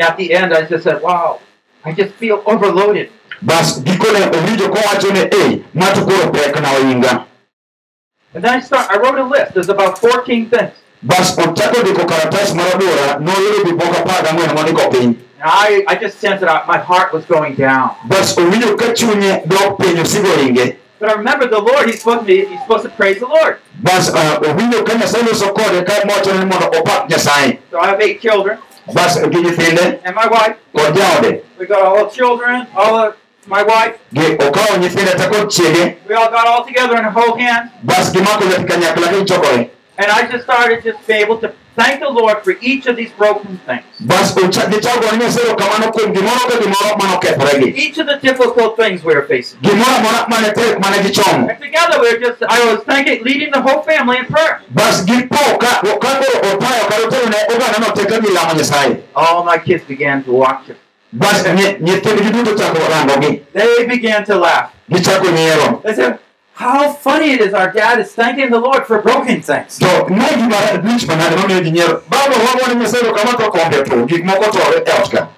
[0.00, 1.38] At the end, I just said, wow,
[1.84, 3.10] I just feel overloaded.
[3.42, 7.26] bas gikone owinjo kowacho ni ei mato koro pek na oinga
[8.34, 8.90] And then I start.
[8.90, 9.52] I wrote a list.
[9.52, 10.72] There's about 14 things.
[11.02, 16.40] bas ochako ndiko karatas noyudo gik moko apar gang'wen mondiko piny I, I just sensed
[16.46, 17.90] that my heart was going down.
[18.04, 21.86] bas owinjo ka chunye dok piny osigo ringe But I remember the Lord.
[21.86, 22.44] He's supposed to be.
[22.46, 23.58] He's supposed to praise the Lord.
[23.82, 28.00] bas owinjo ka nyasaye loso kode ka mowacho ni mondo opak nyasaye So I have
[28.00, 30.56] eight children nyithinde and my wife.
[30.72, 33.16] We got all the children, all the
[33.48, 33.98] my wife.
[34.14, 37.72] gi okawo nyithinde te kod chiege We all got all together and hold hands.
[37.82, 42.08] bas gimako nyathi kanyakla gichokore And I just started just being able to thank the
[42.10, 43.84] Lord for each of these broken things.
[44.00, 48.76] bas ocha- gichako gore nyasaye kamano kuom gimoro ka gimoro manokethoregi Each of the difficult
[48.76, 49.58] things we are facing.
[49.62, 53.50] gimoro amora mane tek mane gichomo And together we are just, I was thanking, leading
[53.52, 54.60] the whole family in prayer.
[54.70, 59.02] bas gipo ka ka koro otayo kata otero ne oganda no te ka gilamo nyasaye
[59.14, 60.76] All my kids began to watch it.
[61.12, 64.72] bas ny- nyithindgi duto chako rangogi They began to laugh.
[64.88, 66.18] They said,
[66.54, 69.78] how funny it is our dad is thanking the Lord for broken things.
[69.78, 74.06] to ne gima lich manade mamiyo ji nyiero baba wagone nyasaye kama to kombe to
[74.06, 75.28] gik moko tore e ot ka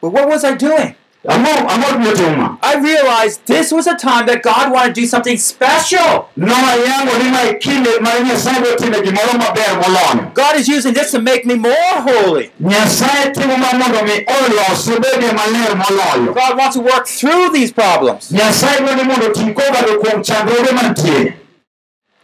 [0.00, 0.94] But what was I doing?
[1.28, 5.06] Ang'o ang'o miyo timo I realized this was a time that God wanted to do
[5.06, 6.28] something special.
[6.36, 11.10] noyango ni ma kinde ma nyasaye biro time gimoro maber moloyo God is using this
[11.10, 12.50] to make me more holy.
[12.60, 17.72] nyasaye timo ma mondo mi olosi obedie maler moloyo God wants to work through these
[17.72, 18.30] problems.
[18.32, 21.34] nyasaye dwani mondo ti kogado kuom chandruoge mantie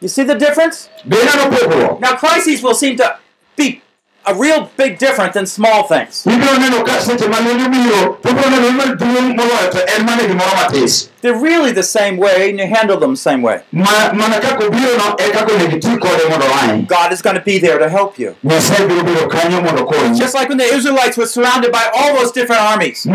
[0.01, 0.89] You see the difference?
[1.07, 3.19] be ineno pogruok Now, crises will seem to
[3.57, 3.82] be
[4.27, 6.25] a real big difference in small things.
[6.27, 10.07] ibiro neno ka seche ma lwenyo biro to biro neno ni maduong' moloyo to en
[10.07, 13.63] mane gimoro matis They're really the same way, and you handle them the same way.
[13.71, 17.59] Ma- mana kaka obirono kaka onego iti kode mondo oae God is going to be
[17.59, 18.35] there to help you.
[18.45, 22.15] nyasaye biro bedo kanyo mondo konyi Just like when the Israelites were surrounded by all
[22.17, 23.07] those different armies.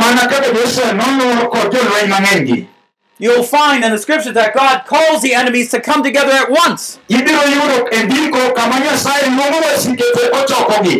[3.19, 6.99] You'll find in the scriptures that God calls the enemies to come together at once.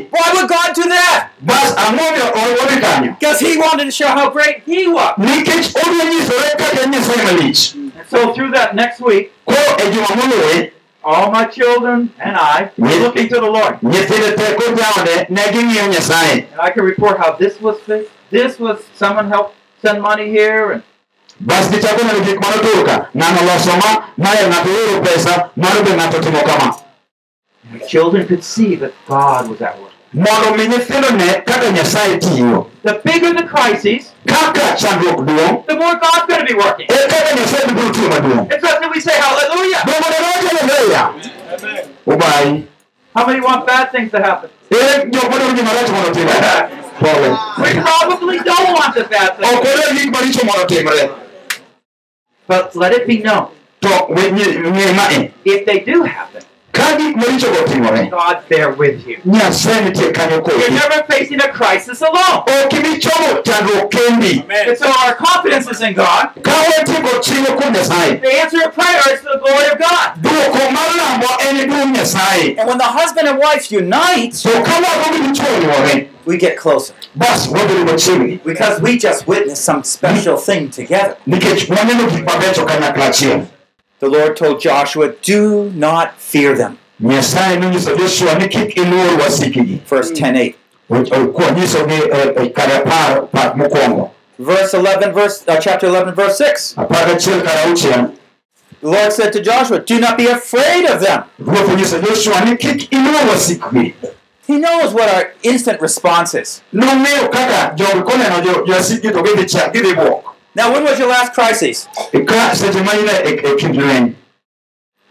[0.10, 1.30] Why would God do that?
[3.20, 5.14] Because He wanted to show how great He was.
[8.10, 9.32] so through that next week,
[11.04, 13.80] all my children and I were looking to the Lord.
[16.52, 18.12] And I can report how this was fixed.
[18.32, 20.84] This was someone helped send money here, and
[21.40, 25.92] bas gichako neno gik manotur ka ng'ano loso ma mae ng'ato oro pesa mano be
[25.96, 26.76] ng'ato timo kama.
[27.88, 29.92] Children could see that God was at work.
[30.14, 35.76] mondo mi nyithindo ne kaka nyasaye tiyo The bigger the crises, kaka chandruok duong' the
[35.76, 36.88] more God's going to be working.
[36.90, 39.82] e kaka nyasaye biro tiyo maduong' It's not that we say hallelujah.
[39.86, 41.04] dongo ne wacho haleluya
[42.08, 42.64] ubai
[43.16, 44.50] How many want bad things to happen?
[44.72, 46.40] ere jok gima rach mondo otimre
[47.00, 47.30] pole
[47.62, 49.76] We probably don't want the bad ok things.
[49.76, 51.27] odwar gik maricho mondo otimre
[52.48, 55.06] But let it be known, to we- ng'e ng'e ma
[55.46, 56.44] if they do happen,
[56.78, 59.18] ka gik maricho go otimore God's there with you.
[59.26, 62.44] nyasaye nitie kanyo You're never facing a crisis alone.
[62.48, 66.30] ok ibi chomo chandruok kendi And so our confidence is in God.
[66.44, 70.08] ka watieko chiwo kuom nyasaye The answer to prayer is to the glory of God.
[70.22, 75.18] duoko mar lambo en nyasaye And when the husband and wife unite, to ka wago
[75.18, 76.94] gi dichuo oriwore we get closer.
[77.16, 77.48] bas
[78.44, 81.16] Because we just witnessed some special thing together.
[84.02, 86.78] Nikech waneno gik mabecho kanyakla achiel The Lord told Joshua, Do not fear them.
[87.00, 90.54] nyasaye nonyiso joshua ni kik iluor wasikigi Verse 10
[90.90, 91.52] 8.
[91.52, 96.74] onyisogi e kare apar part mokwongo Verse 11, verse, uh, chapter 11, verse 6.
[96.78, 98.10] apar gachiel kare auchiel
[98.82, 101.24] The Lord said to Joshua, Do not be afraid of them.
[101.40, 103.94] ruoth onyiso joshua ni kik iluor wasikgi
[104.48, 106.62] He knows what our instant response is.
[110.58, 111.10] Nong'eyo kaka jogi koneno jo- jowasikgi to gidhi cha gidhi buok Now, when was your
[111.10, 111.88] last crisis?
[112.26, 114.16] ka seche ma in kind lweny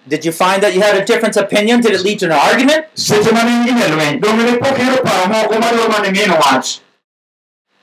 [0.08, 1.80] Did you find that you had a different opinion?
[1.80, 2.86] Did it lead to an argument?
[2.94, 6.80] seche mane in lweny donge ne pok iyudo paro moko madwaro mane ng'ino wach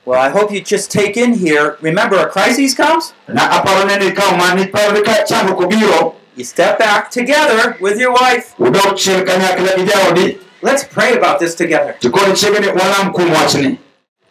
[0.06, 1.78] Well, I hope you just take in here.
[1.80, 6.14] Remember, a crisis comes, na aparo ne ni ikaw ma niparo ni ka chandruok obiro
[6.36, 8.54] you step back together with your wife.
[8.58, 11.96] udok chien kanyakla gi jaodi Let's pray about this together.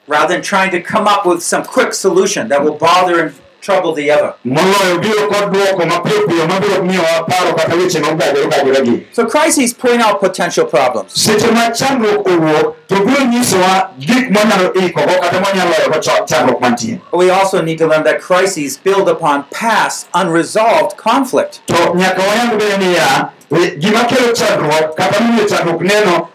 [0.08, 3.94] Rather than trying to come up with some quick solution that will bother and trouble
[3.94, 4.36] the other.
[9.13, 11.13] So crises point out potential problems.
[17.13, 21.62] we also need to learn that crises build upon past unresolved conflict.
[23.54, 26.28] To nyaka wayang bende niya gima kelo chandruok kata miyo chandruok neno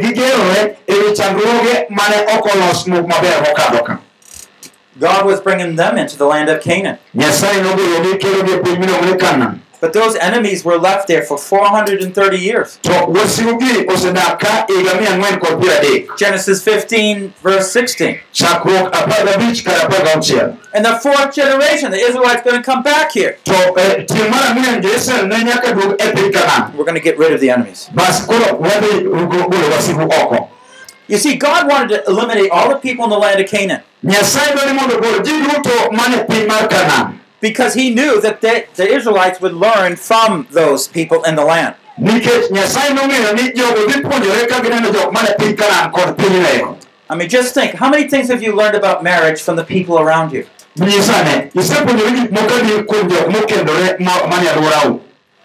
[0.00, 3.98] gigerore e wi chandruoge mane ok olos maber mokadho ka
[5.00, 6.98] God was bringing them into the land of Canaan.
[7.14, 11.36] nyasaye nogologi kelogi e piny miluongo ni kanan But those enemies were left there for
[11.36, 12.78] 430 years.
[12.86, 18.20] to wasigogi osedak ka higa mia ang'wen kod piero adek Genesis 15, verse 16.
[18.32, 22.82] chakruok apar gabich kar apar gauchiel And the fourth generation, the Israelites going to come
[22.86, 23.32] back here.
[23.50, 27.32] eh, tieng mar ang'wen jo-israel ne nyaka duog piny kanan We're going to get rid
[27.34, 27.90] of the enemies.
[27.92, 30.48] bas koro wadhi go- golo wasigu oko
[31.08, 33.82] You see, God wanted to eliminate all the people in the land of Canaan
[37.42, 38.66] nyasaye dwani mondo ogol ji duto mane piny mar kanan because he knew that they,
[38.74, 41.74] the Israelites would learn from those people in the land.
[41.98, 46.76] nikech nyasaye nong'eyo ni jogo dhi puonjore ka gineno jok mane piny kanan kod pinyno
[47.10, 49.98] I mean, just think how many things have you learned about marriage from the people
[49.98, 50.46] around you?
[50.76, 55.00] nyisane isepuonjore gik moko adi kuom jok mokendore ma- mane alworau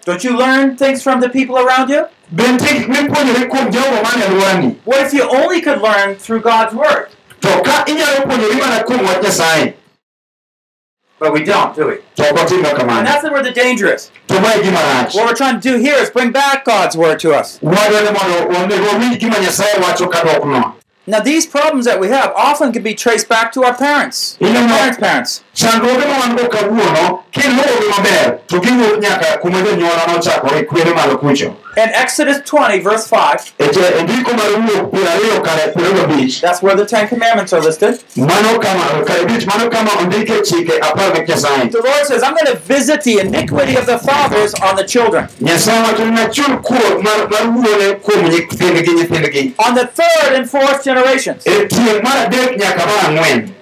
[0.06, 2.06] Don't you learn things from the people around you?
[2.32, 6.74] bende gik mipuonjore kuom jogo mane alworani What if you only could learn through God's
[6.74, 7.08] Word?
[7.40, 9.74] to ka inyalo puonjori mana kuom wach nyasaye
[11.20, 11.96] But we don't, do we?
[12.16, 14.10] to ok otimre And that's where the danger is.
[14.28, 17.34] to mae gima What we're trying to do here is bring back God's Word to
[17.34, 17.58] us.
[17.62, 20.74] wadwani mondo onego winj gima nyasaye wacho kadok no
[21.06, 24.52] Now, these problems that we have often can be traced back to our parents, our
[24.52, 25.42] parents' parents.
[25.58, 29.58] Chandruoge ma wan go kawuono kiluwogi maber to giwuok nyaka kuma
[30.12, 33.64] nochakore kwere malo kucho In Exodus 20, verse 5, e
[33.98, 37.60] e ndiko mar wuok piero ariyo kare piero gabich that's where the Ten Commandments are
[37.60, 37.98] listed.
[38.16, 42.34] mano kama kare bich mano kama ondike chike apar mek nyasaye The Lord says, I'm
[42.34, 45.28] going to visit the iniquity of the fathers on the children.
[45.40, 50.50] nyasaye wacho ni nachul kuor mar mar wuone kuom nyithindgi nyithindgi On the third and
[50.50, 51.46] fourth generations.
[51.46, 53.57] e tieng' mar adek nyaka mar ang'wen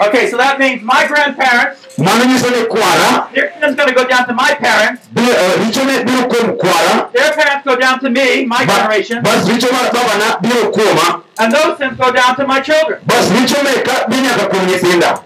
[0.00, 4.06] Okay, so that means my grandparents, mano nyiso ni kwara their sin's going to go
[4.06, 5.06] down to my parents.
[5.16, 9.22] eh, richone biro kuom kwara Their parents go down to me, my ba- generation.
[9.22, 13.00] bas richo mar babana biro kuoma And those sins go down to my children.
[13.06, 15.22] bas richo meka bi nyaka kuom nyithinda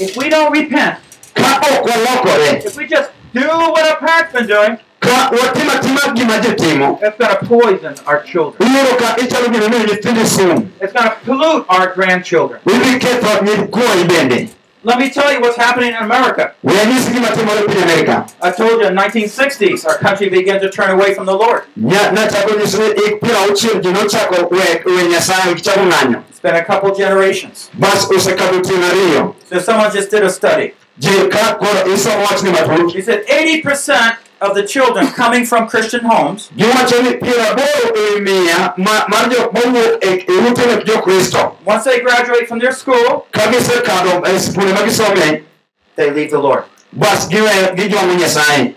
[0.00, 0.98] If we don't repent,
[1.34, 6.54] ka ok walokore if we just do what our parents been doing, ka watim atima
[6.56, 8.68] timo it's going to poison our children.
[8.68, 12.60] iyudo ka ichalo gino miyo nyithindi sum It's going to pollute our grandchildren.
[13.00, 14.48] ketho nyikwayi bende
[14.86, 16.52] Let me tell you what's happening in America.
[16.62, 20.68] we anyisi gima timore piny amerika I told you in 1960s, our country began to
[20.70, 21.62] turn away from the Lord.
[21.80, 26.40] Nya- nachako nyiso ni ik piero auchiel ji nochako we we nyasaye gichako ng'anyo It's
[26.40, 27.70] been a couple generations.
[27.74, 30.74] bas osekadho tieng' ariyo So someone just did a study.
[30.98, 36.04] ji ka koro isomo wachni matut He said 80% of the children coming from Christian
[36.04, 40.02] homes giwacho ni piero aboro ewi mia ma- mar jok mowuok
[40.50, 45.42] ute mek jokristo Once they graduate from their school, ka gisekadho sikunde ma gisome
[45.96, 46.64] they leave the Lord.
[46.92, 48.74] bas giwe gijwang'o nyasaye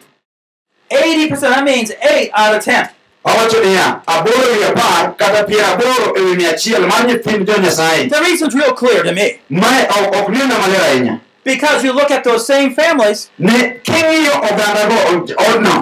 [0.90, 2.90] 80%, that means 8 out of 10.
[3.26, 8.08] awacho niya aboro ewi apar kata piero aboro ewi mia achiel mar nyithind jo nyasaye
[8.10, 9.40] The reason's real clear to me.
[9.50, 13.58] mae ok ok nena maler ahinya Because you look at those same families, ni
[13.90, 14.98] king'iyo ogandago
[15.48, 15.76] odno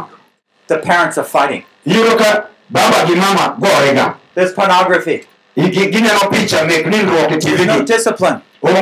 [0.68, 1.64] the parents are fighting.
[1.88, 2.30] iyudo ka
[2.70, 5.18] baba gi mama gorega There's pornography.
[5.58, 8.42] Gi- gineno picha mek nindruok There's no discipline.
[8.62, 8.74] They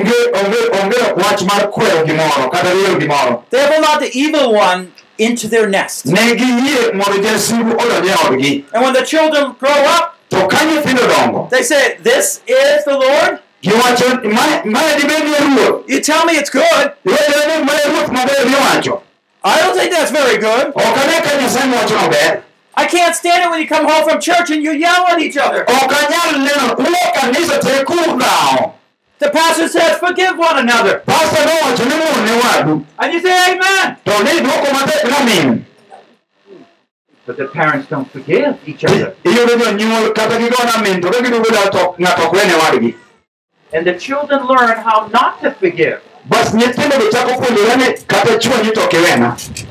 [3.60, 6.06] have allowed the evil one into their nest.
[6.08, 11.08] ne giyie mondo jasigu odonj odgi And when the children grow up, to ka nyithindo
[11.14, 13.40] dongo they say, This is the Lord?
[13.64, 14.06] Giwacho
[14.38, 16.86] "Mae- mae dibed ni ruoth You tell me it's good.
[17.06, 19.02] iwachone ni mae ruoth maber miwacho
[19.46, 20.66] I don't think that's very good.
[20.76, 22.42] ok ane ka nyasaye mowacho maber
[22.76, 25.38] I can't stand it when you come home from church and you yell at each
[25.38, 25.64] other.
[25.68, 28.74] ok anyal neno uwo kanisa te kur dhawo
[29.20, 30.96] The pastor says, Forgive one another.
[31.06, 33.96] pasta nowacho ni mon ne And you say, Amen.
[34.06, 35.66] to ni dwoko matek namin
[37.26, 39.16] But the parents don't forgive each other.
[43.74, 46.02] And the children learn how not to forgive.
[46.26, 48.96] bas nyithindo go chako puonjore ni kata chwanyi to ok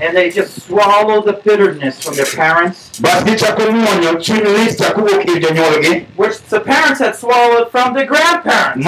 [0.01, 5.01] And they just swallow the bitterness from their parents, bas gichako muonyo chuny lit chako
[5.03, 8.85] wuok ir jonyuolgi which the parents had swallowed from the grandparents.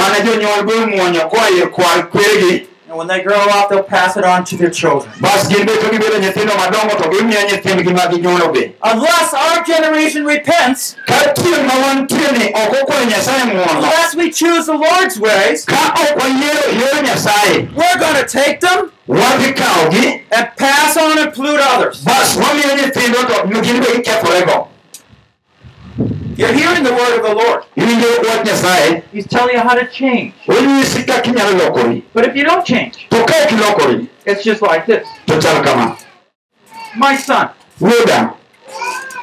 [2.97, 4.17] Mana jonyuol go muonyo koa ir kwar kweregi And when they grow up, they'll pass
[4.17, 5.13] it on to their children.
[5.21, 8.75] bas gin be to gibedo nyithindo madongo to gimiyo nyithindgi ma ginyuolo be.
[8.83, 14.31] Unless our generation repents, ka tieng' ma wantie ni ok okwayo nyasaye muono unless we
[14.31, 17.75] choose the Lord's ways, ka ok wayiero yor nyasaye.
[17.75, 22.05] we're going to take them and pass on and pollute others.
[22.05, 24.69] bas wamiyo nyithindo to gin be gikethorego
[26.37, 27.63] You're hearing the word of the Lord.
[27.77, 30.33] iwinjo wach nyasaye He's telling you how to change.
[30.49, 34.63] onyisi kaka inyalo lokori But if you don't change, to ka ok ilokori it's just
[34.63, 35.07] like this.
[35.27, 35.97] to chal kama
[36.97, 37.49] My son,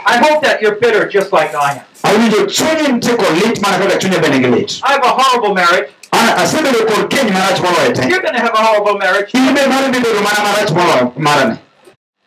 [0.05, 1.85] I hope that you're bitter just like I am.
[2.03, 5.53] awinjo chunyi nitie kod lit mana kaka chunye bende gi lit I have a horrible
[5.53, 5.89] marriage.
[6.11, 9.29] asebedo kod keny marach moloyo te You're going to have a horrible marriage.
[9.33, 11.59] in be mare bibedo mana marach moloyo marane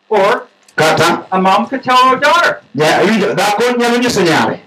[0.09, 4.59] Or kata a mom could tell her daughter, awinjo dhako nyalo nyiso nyare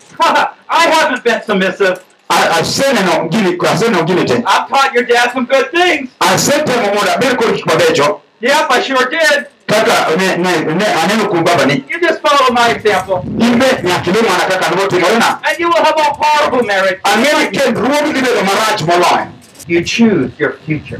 [0.71, 2.01] I haven't been submissive.
[2.31, 6.11] "A- aseneno gini aseneno gini te I've taught your dad some good things.
[6.21, 9.47] asetemo mondo abed kod gik mabecho Yep, I sure did.
[9.67, 13.21] kaka ne, ne, ne aneno kuom babani You just follow my example.
[13.25, 17.01] in be nyaka ilu mana kaka notimorena And you will have a horrible marriage.
[17.05, 19.27] ang'e ni kendruogi dhi bedo marach moloyo
[19.69, 20.99] You choose your future.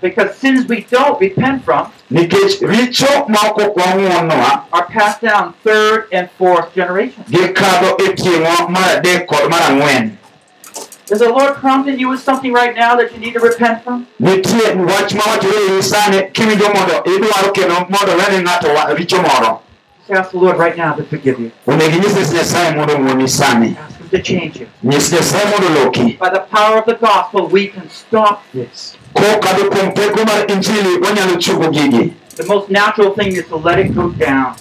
[0.00, 6.08] Because sins we don't repent from nikech richo ma ok wang'uonwa are passed down third
[6.12, 7.28] and fourth generations.
[7.30, 10.16] gikadho tieng'wa mar adek kod mar ang'wen
[11.08, 14.06] Is the Lord prompting you with something right now that you need to repent from?
[14.20, 19.22] nitie wach ma wachore ei sani kiwinjo mondo idwaro kendo mondo wene ng'ato wa- richo
[19.22, 19.62] moro
[20.08, 21.50] Just ask the Lord right now to forgive you.
[24.12, 24.66] Onego inyis nyasaye mondo ong'uoni sani Ask Him to change you.
[24.82, 28.96] nyis nyasaye mondo loki By the power of the gospel, we can stop this.
[29.12, 29.92] kokadho kuom
[30.26, 34.54] mar injili wanyalo chungo gigi The most natural thing is to let it go down.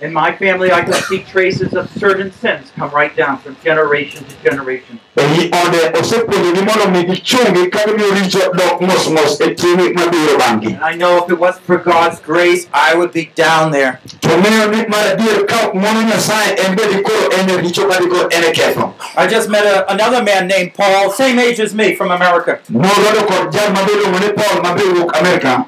[0.00, 4.24] In my family, I can see traces of certain sins come right down from generation
[4.24, 4.98] to generation.
[5.16, 10.72] ei ode osepuonjogi mondo mi gichungi ka gimiyo richo dok mos mos timi mabiro bang'gi
[10.74, 14.00] And I know if it wasn't for God's grace, I would be down there.
[14.22, 18.28] to ng'eyo ni mar adier ka mono nyasaye en bedi koro en richo kadi koro
[18.28, 22.10] en ketho I just met a, another man named Paul, same age as me from
[22.10, 22.60] America.
[22.70, 25.66] norodo kod jal mabeluongo ni paul mabe wuok amerika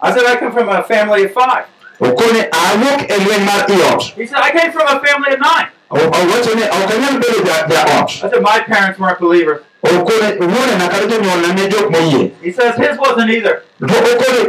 [0.00, 1.64] I said, I come from a family of five.
[2.00, 5.68] Okone awuok e lweny mar iot He said, I came from a family of nine.
[5.90, 9.60] owacho ni ok anyal bedo ja- jaot I said, my parents weren't believers.
[9.84, 13.62] Okone wuonena kata jonyuolna ne jok moyie He says, his wasn't either.
[13.80, 14.40] to okone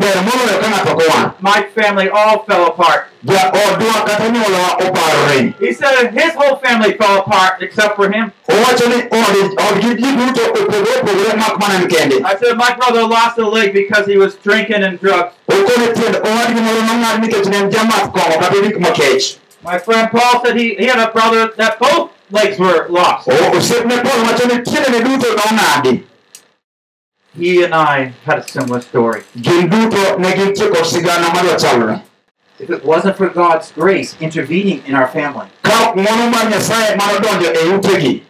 [0.00, 3.06] ber moloyo ka ng'ato ok owang' My family all fell apart.
[4.06, 8.32] kata nyuolawa oparore He said his whole family fell apart except for him.
[8.48, 8.98] owacho ni
[9.66, 13.46] odgi ji duto opogore opogore mak mana en kende I said, my brother lost a
[13.48, 15.34] leg because he was drinking and drugs.
[15.94, 20.44] tiend owadgi moro nong'ad nikech ne en jamath kong'o kata gik makech My friend Paul
[20.44, 23.28] said he, he had a brother that both legs were lost.
[23.28, 26.04] O- osiepne paul wacho ni tiendene duto nong'adi
[27.36, 29.22] He and I had a similar story.
[29.40, 32.02] gin duto ne gintie kod sigana
[32.58, 38.00] If it wasn't for God's grace intervening in our family, ka ng'wono mar nyasaye manodonjo
[38.02, 38.22] e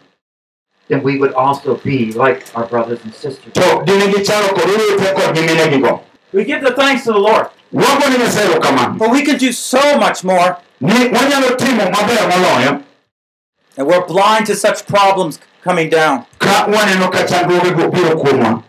[0.89, 3.53] then we would also be like our brothers and sisters.
[3.53, 8.51] to dine gichalo kod owete We give the thanks to the Lord, wago ni nyasaye
[8.51, 12.83] erokamano but we can do so much more, ni wanyalo timo maber moloyo
[13.77, 16.25] and we're blind to such problems coming down.
[16.39, 18.63] ka waneno ka chandruogego biro kuomwa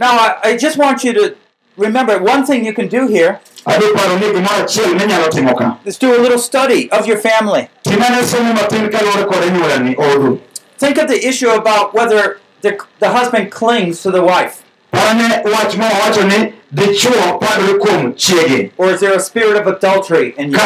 [0.00, 1.36] Now, I, I just want you to
[1.76, 5.78] remember one thing you can do here adhi paro ni gimoro achiel minyalo timo ka
[5.84, 7.68] is do a little study of your family.
[7.84, 10.40] timane somo matin kaluwore kod anyuolani odu
[10.78, 15.76] Think of the issue about whether the, the husband clings to the wife, parane wach
[15.76, 20.50] ma owacho ni dichuo padore kuom chiege or is there a spirit of adultery in
[20.50, 20.58] you?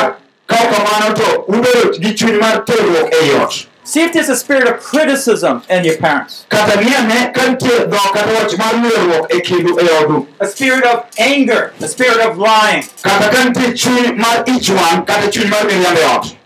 [0.47, 3.67] Ka ka kamano to ubedo gi chuny mar terruok ei ot.
[3.85, 8.13] See if there's a spirit of criticism in your parents, kata ng'iane ka nitie dhok
[8.15, 10.27] kata wach mar weruok kindu odu.
[10.41, 15.05] A spirit of anger, a spirit of lying, kata ka nitie chuny mar ich wang'
[15.07, 16.37] kata chuny mar miriambo ot.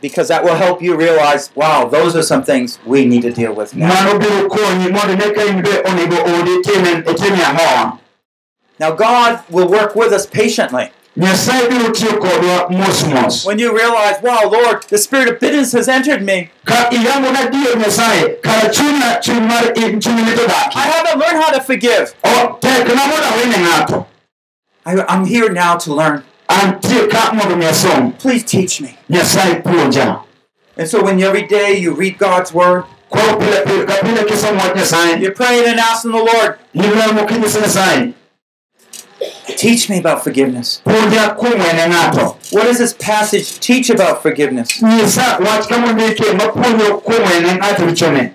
[0.00, 3.54] Because that will help you realize, wow, those are some things we need to deal
[3.54, 3.88] with now.
[3.88, 7.98] mano biro konyi mondo ne ka in be onego odi time itime ang'owa
[8.78, 10.90] Now, God will work with us patiently.
[11.16, 15.72] Nyasaye biro tiyo kodwa mos mos When you realize, wow, Lord, the spirit of bitterness
[15.72, 16.50] has entered me.
[16.64, 21.42] ka iyangona dier nyasaye kara chunya chuny mar i- chuny lit I odaki haven't learned
[21.42, 22.14] how to forgive.
[22.24, 24.06] O- tekna mondo awene ng'ato
[24.86, 26.24] I, I'm here now to learn.
[26.48, 28.98] antie ka mondo mi asom Please teach me.
[30.76, 34.58] And so, when every day you read God's word, koro pile pile ka pile kisomo
[34.58, 38.12] wach you're praying and asking the Lord, ilamo kinyise nyasaye
[39.56, 40.80] teach me about forgiveness.
[40.84, 44.68] puonja kuom wene ng'ato What does this passage teach about forgiveness?
[44.82, 48.30] nyisa wach ka mondike mapuonjo kuom wene ng'ato richone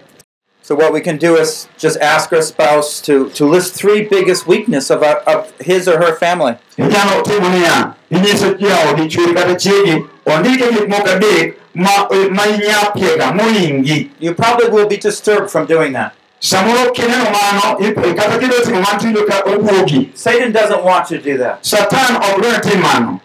[0.61, 4.45] So, what we can do is just ask our spouse to, to list three biggest
[4.45, 6.53] weakness of, our, of his or her family.
[6.77, 13.31] inyalo timo niya inyiso jaodi chwori kata chiegi ondike gik moko adek ma ma inyapiega
[13.33, 16.13] mohingi You probably will be disturbed from doing that.
[16.39, 21.17] Samoro kineno mano ip- kata kidwa timo mano tiwinjo ka obwogi Satan doesn't want you
[21.17, 23.21] to do that, satan ok dwar mano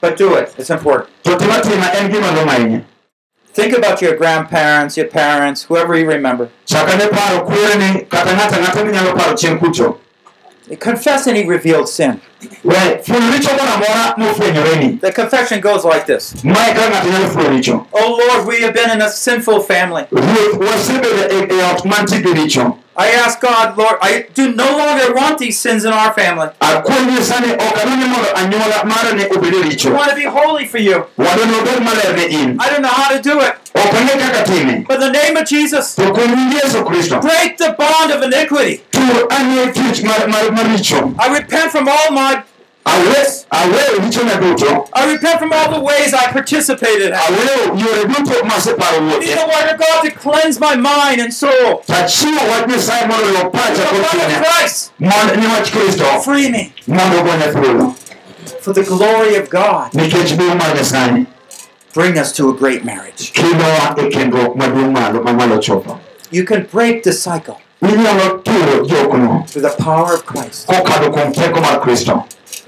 [0.00, 0.54] but do it.
[0.58, 1.10] It's important.
[1.24, 2.82] to tima tima en gima duong' ahinya
[3.54, 6.48] Think about your grandparents, your parents, whoever you remember.
[6.64, 9.98] Chakane paro kwereni kata ng'ato ang'ata minyalo paro chien kucho
[10.76, 12.20] Confess any revealed sin.
[12.64, 17.28] we ful richo moro amora mofwenyoreni The confession goes like this mae ka ng'ato nyalo
[17.28, 20.04] fulo richo Oh Lord, we have been in a sinful family.
[22.98, 25.38] Ruoth wasebedo ot mantie gi richo I ask God, Lord, I do no longer want
[25.38, 26.48] these sins in our family.
[26.60, 30.66] akwonyi sani ok adwa ni mondo anyuola mara ne obed I want to be holy
[30.66, 31.04] for you.
[31.16, 33.54] wadwa ni obed maler ne in I don't know how to do it.
[33.74, 37.20] ok ang'e kaka time But in the name of Jesus, to kuom nying Yesu Kristo
[37.20, 38.82] break the bond of iniquity.
[41.20, 42.42] I repent from all my
[42.92, 43.20] awe
[43.50, 47.08] aweyo richona duto I repent from all the ways I participated.
[47.08, 47.14] In.
[47.14, 51.32] aweyo yore duto maseparo I need the word of God to cleanse my mind and
[51.32, 51.82] soul.
[51.86, 53.78] tachiwo wach Nyasaye mondo lo The blood of
[54.10, 54.92] chunya Christ,
[56.00, 56.72] wach free me.
[56.86, 57.94] Mondo ogonya thuolo
[58.60, 59.92] for the glory of God.
[59.92, 61.26] nikech duong' mar Nyasaye
[61.94, 63.32] Bring us to a great marriage.
[63.32, 65.98] kelowa kendruok maduong' malo mamalo chopo
[66.30, 67.58] You can break the cycle.
[67.82, 70.68] Inyalo turo jokno through the power of Christ.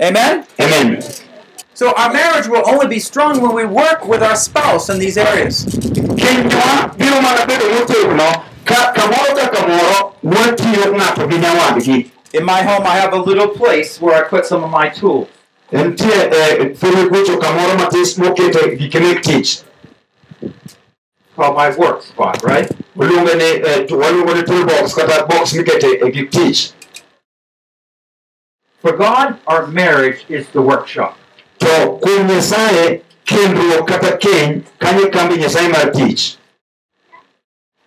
[0.01, 0.98] Kokadho kuom teko mar Kristo Amen?
[0.98, 1.03] amen
[1.74, 5.16] So our marriage will only be strong when we work with our spouse in these
[5.16, 5.64] areas.
[5.64, 12.62] kenywa biro mana bedo motegno ka kamoro ka kamoro watiyo ng'ato gi nyawadgi In my
[12.62, 15.28] home, I have a little place where I put some of my tools.
[15.72, 19.62] eh, thurugucho kamoro matis mokete gik mek tich
[21.36, 22.70] called my work spot, right?
[28.81, 31.16] For God, our marriage is the workshop.
[31.61, 36.37] to kuom nyasaye kendruok kata keny kanyo e kambi nyasaye mar tich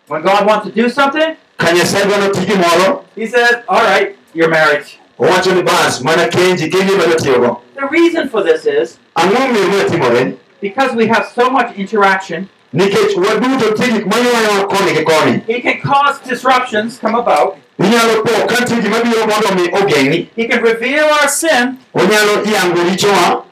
[0.06, 4.16] When God wants to do something, ka nyasaye dwano tiji moro He says, All right,
[4.34, 4.98] your marriage.
[5.18, 10.36] owacho ni bas mana ibiro tiyogo The reason for this is ang'o momiyo ma timore
[10.60, 15.80] because we have so much interaction, nikech waduto nitie gik koni gi koni He can
[15.80, 17.56] cause disruptions come about.
[17.78, 18.98] inyalo po ka nitie gima
[19.30, 23.44] mondo mi ogeng'i He can reveal our sin onyalo yango richowa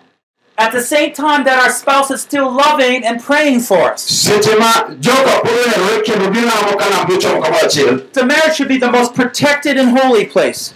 [0.59, 4.03] at the same time that our spouse is still loving and praying for us.
[4.03, 8.69] seche ma joga pod oherore kendo gilamo ka lam gichomo kamoro achiel The marriage should
[8.69, 10.75] be the most protected and holy place.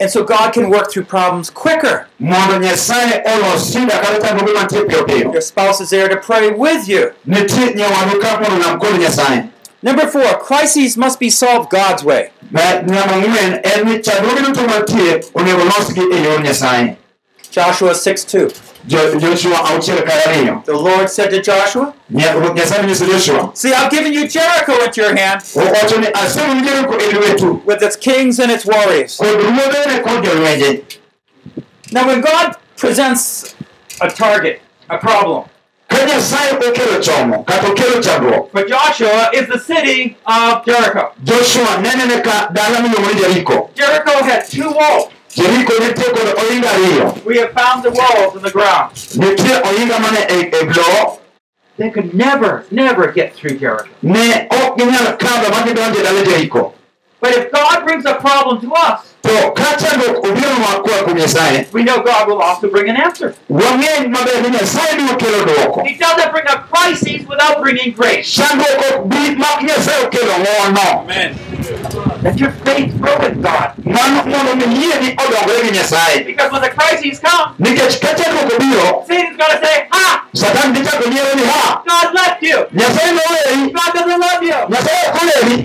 [0.00, 2.08] And so God can work through problems quicker.
[5.32, 7.12] Your spouse is there to pray with you.
[9.82, 12.30] Number four, crises must be solved God's way.
[17.54, 18.50] Joshua 6 2.
[18.86, 23.50] Jo- joshua auchiel kar ariyo The Lord said to Joshua, Nya- Ruoth nyasaye nyiso joshua.
[23.54, 25.40] See, I've given you Jericho into your hand.
[25.56, 29.16] Owacho ni asewinjo jeriko lwetu with its kings and its warriors.
[29.16, 30.82] kod ruodhene kod jolwenje
[31.92, 33.54] Now, when God presents
[34.00, 35.44] a target, a problem,
[35.88, 41.12] ka nyasaye okelo chomo kata okelo chandruok for Joshua is the city of Jericho.
[43.74, 45.08] Jericho had two walls.
[45.36, 48.94] Jeriko nitie kod ohinga ariyo We have found the walls in the ground.
[48.94, 51.18] nitie ohinga mane e, e lo
[51.76, 53.88] They could never, never get through Jericho.
[54.02, 56.72] ne ok ginyal kadho ma gidonjo e dala jeriko
[57.20, 61.72] But if God brings a problem to us, to ka chandruok obironwa koa kuom nyasaye
[61.72, 63.34] we know God will also bring an answer.
[63.48, 68.28] wang'eny maber ni nyasaye biro He doesn't bring a crisis without bringing grace.
[68.30, 69.08] chandruok
[72.24, 73.68] ok bi mak nyasaye okelo ng'wono Let your faith grow in God.
[73.84, 78.52] mano mondo mi yieni odongre gi nyasaye Because when the crises come, nikech ka chandruok
[78.56, 82.58] obiro Satan's going to say, Ah, satan dhi chako nyiero ni ha God left you.
[82.72, 84.58] nyasaye noweri God doesn't love you.
[84.72, 85.56] nyasaye ok oleri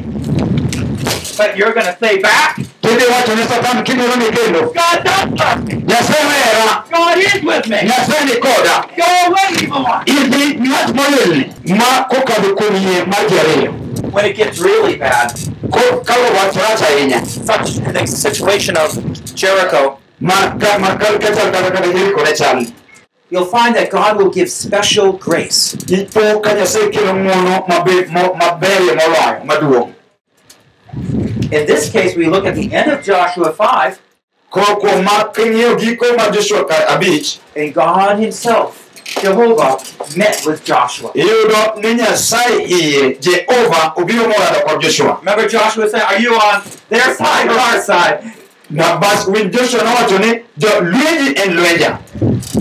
[1.40, 5.40] But you're going to say back, kendo iwacho ne satan kidwaro ni kendo God does
[5.40, 5.76] love me.
[5.88, 7.78] nyasaye ohera God is with me.
[7.88, 10.04] nyasaye ni koda Go away, evil one.
[10.06, 11.46] idhi ng'at molelni
[11.80, 13.72] ma kokadho kuom yie mar ji ariyo
[14.12, 15.32] When it gets really bad,
[15.72, 18.90] Ko- ka wach rach ahinya such the situation of
[19.36, 22.66] Jericho, ma ka ma ka ka chal kata kata jeriko ne chal
[23.30, 25.76] you'll find that God will give special grace.
[25.88, 29.94] ipo ka nyasaye kelo ng'wono mabe- mo- maberie moloyo maduong'
[31.52, 34.00] In this case, we look at the end of Joshua 5,
[34.50, 37.38] Ko- kuom ma king'iyo giko mar joshua ka abich.
[37.56, 38.89] And God Himself,
[39.22, 39.78] Jehovah,
[40.18, 41.12] met with Joshua.
[41.14, 46.62] iyudo ni nyasaye iye jehova obiro morado kod joshua Remember, Joshua said, Are you on
[46.90, 48.20] their side or our side?
[48.70, 51.98] na bas winj joshua nowacho ni jo lwenji en lwenja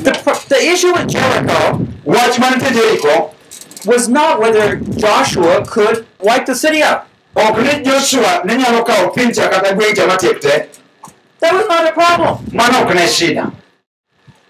[0.05, 0.12] The,
[0.49, 3.34] the issue with Jericho wach manitie jeriko
[3.86, 7.03] was not whether Joshua could wipe the city out.
[7.36, 10.66] ok ni joshua ne nyalo kawo pincha kata gweng'cha matiek te
[11.40, 12.38] That was not a problem.
[12.53, 13.51] mano ok ne shida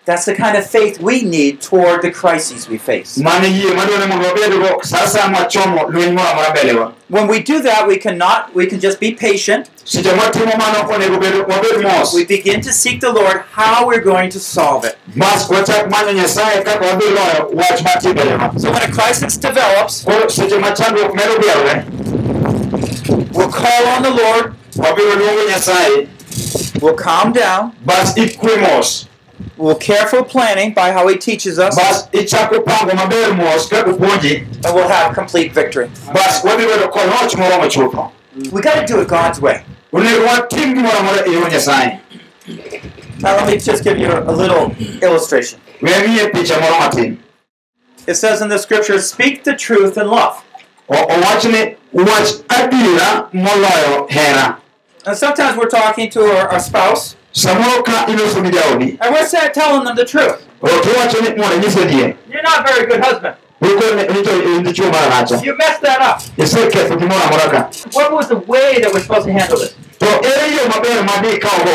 [0.08, 3.18] That's the kind of faith we need toward the crises we face.
[3.18, 7.40] mano yie madwaro ni mondo wabedgo sa asaya mwachomo lweny moro amora mbelewa When we
[7.40, 9.66] do that, we cannot, we can just be patient.
[9.84, 12.14] seche mwatimo mano onego bed- wabed mos.
[12.14, 14.96] We begin to seek the Lord how we're going to solve it.
[15.16, 20.04] bas wachak manyo nyasaye kaka wadhi loyo wach mantie mbelewa So when a crisis develops,
[20.04, 21.84] koro seche ma chandruok medo bwerore
[23.34, 26.08] we'll call on the Lord, wabiro luongo nyasaye.
[26.80, 29.07] We'll calm down, bas ikwe mos
[29.58, 34.42] we'll careful planning by how He teaches us, bas ichako pango maber mos kaka puonji
[34.64, 35.88] and we'll have complete victory.
[36.14, 38.12] bas wadhi bedo kod hoch moromo chutho
[38.52, 39.64] We got to do it God's way.
[39.92, 42.00] onego watim gimoro amora yor nyasaye
[43.20, 44.70] Now let me just give you a little
[45.02, 45.60] illustration.
[45.82, 47.22] we miye picha moro matin
[48.06, 50.42] It says in the scripture, "Speak the truth in love."
[50.88, 54.58] O- owach ni wach adiera moloyo hera
[55.06, 59.26] And sometimes we're talking to our, our spouse, samoro ka iloso gi jaodi and we're
[59.54, 60.42] telling them the truth.
[60.62, 60.86] ok
[61.22, 63.36] ni mondo inyise dier You're not a very good husband.
[64.56, 66.20] in dichuo mar racha You messed that up.
[66.36, 67.60] iseketho gimoro amora ka
[67.92, 69.74] What was the way that we're supposed to handle this?
[69.98, 71.04] to ere yo maber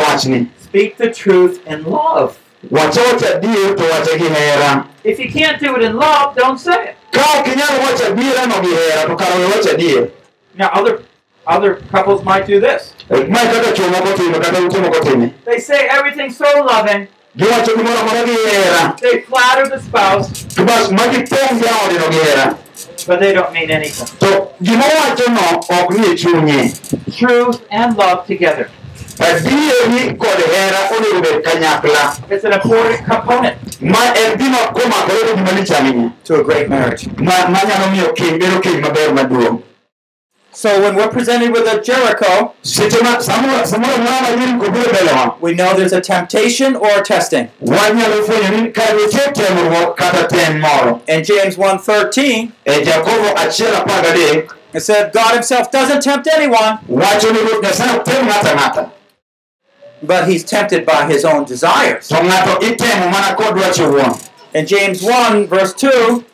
[0.06, 2.36] wachni Speak the truth in love.
[2.70, 6.78] wacha wacha adier to gi hera If you can't do it in love, don't say
[6.88, 6.96] it.
[7.12, 10.10] ka ok inyal wacho adiera no gi hera to kara we wacho adier
[10.56, 11.00] Now, other
[11.46, 12.94] Other couples might do this.
[13.10, 17.06] Mae kaka chuo moko timo kata ute moko time They say everything's so loving.
[17.36, 22.56] giwacho gimoro amora gi hera They flatter the spouse, to bas ma gipong jaodino gi
[23.06, 24.06] but they don't mean anything.
[24.20, 26.60] to gima owachono ok ni chunye
[27.18, 28.70] Truth and love together.
[29.18, 35.34] adieri kod hera onego bed kanyakla It's an important component ma en gima komakore to
[35.36, 37.08] gima lich ahinya to a great marriage.
[40.54, 44.84] So when we're presented with a Jericho, seche ma samoro samoro moro ma Jeriko biro
[44.92, 47.48] mbelewa we know there's a temptation or a testing.
[47.60, 54.50] wanyalo fwenyo ni ka nitie temruok kata tem moro In James 1.13, e Jakobo achiel
[54.74, 58.04] it said, God himself doesn't tempt anyone, wacho ni Ruoth Nyasaye ok
[58.74, 58.90] tem
[60.02, 62.06] but he's tempted by his own desires.
[62.08, 66.24] to ng'ato itemo mana kod dwache owuon In James 1, verse 2,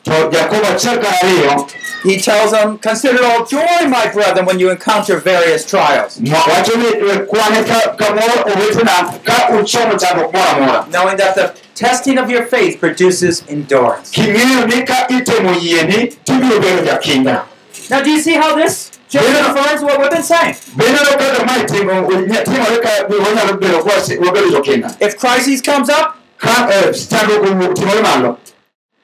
[2.03, 4.71] to Jakobo achiel kar ariyo he tells them, Consider all joy, my brethren, when you
[4.71, 10.91] encounter various trials, ma- wacho ni kwane ka kamoro owetena ka uchomo chandruok moro amora
[10.91, 14.11] knowing that the testing of your faith produces endurance.
[14.13, 17.45] king'eyo ni ka itemo yieni tibiro bedo jakinda
[17.91, 20.55] Now, do you see how this just confirms what we've been saying?
[20.77, 22.07] beneno kaka mae timo
[22.45, 27.75] timore ka wanyalo bedo ka wase- wabedo jokinda If crisis comes up, ka chandruok owuok
[27.75, 28.39] timore malo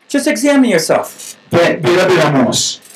[0.08, 1.34] just examine yourself.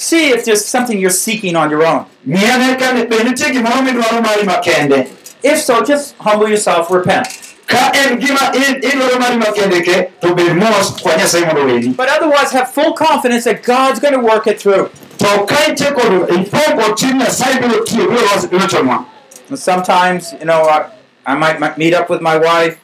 [0.09, 2.07] Be- bed abeda mos See if there's something you're seeking on your own.
[2.27, 5.09] ng'iane ka ni- be nitie gimoro midwaro mari makende
[5.43, 7.27] If so, just humble yourself, repent.
[7.67, 11.95] ka en gima in- idwaro mari makende ke to bed mos kwa nyasaye mondo weni
[11.97, 14.91] But otherwise, have full confidence that God's going to work it through.
[15.19, 19.05] to ka itie kod ipong kod tim nyasaye biro tiyo biro los- biro chonwa
[19.51, 20.87] And sometimes, you know, I,
[21.27, 22.79] I might m- meet up with my wife,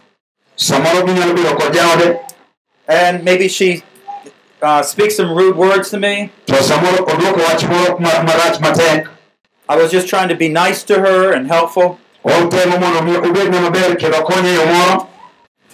[0.57, 2.19] samoro ginyalo biro kod jaode
[2.89, 3.83] and maybe she
[4.63, 6.31] uh, speaks some rude words to me.
[6.47, 9.09] to samoro odwoko wach moro ma- marach matek
[9.69, 11.99] I was just trying to be nice to her and helpful.
[12.25, 15.09] otemo mondo mi obedne maber kendo konye yo moro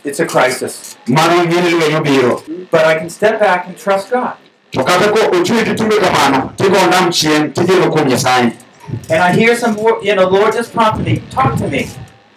[0.04, 0.96] It's a crisis.
[1.08, 4.36] mano ng'eni lweny obiro But I can step back and trust God.
[4.72, 8.56] to kata ko ochwe gi tumbe kamano tigo nam chien tijelo kuom nyasaye
[9.08, 11.88] And I hear some, you know, Lord just prompted me, talk to me,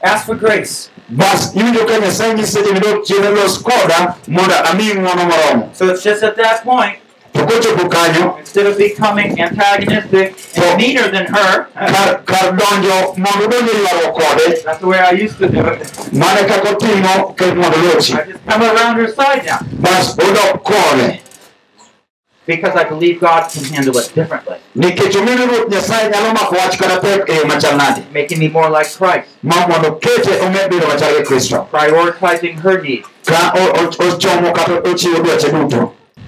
[0.04, 0.90] ask for grace.
[1.10, 6.04] Bas ka nyasaye nyiseche ni dok chien los koda mondo amiyi ng'wono moromo So it's
[6.04, 6.98] just at that point,
[7.34, 13.48] to kochopo kanyo instead of becoming antagonistic and meaner than her, kar, kar donjo mondo
[13.48, 15.80] donjo kode that's the way I used to do it.
[16.14, 19.60] mane kaka otimo ke mondo lochi I just come around her side now.
[19.80, 21.20] Bas odok kode
[22.46, 26.56] because I believe God can handle it differently, nikech ong'eyo ni ruoth nyasaye nyalo mako
[26.56, 30.40] wach kata pek e yo machal nade making me more like Christ, ma mondo kete
[30.42, 33.08] omed bedo machal gi kristo prioritizing her needs.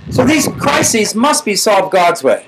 [0.10, 2.46] So these crises must be solved God's way.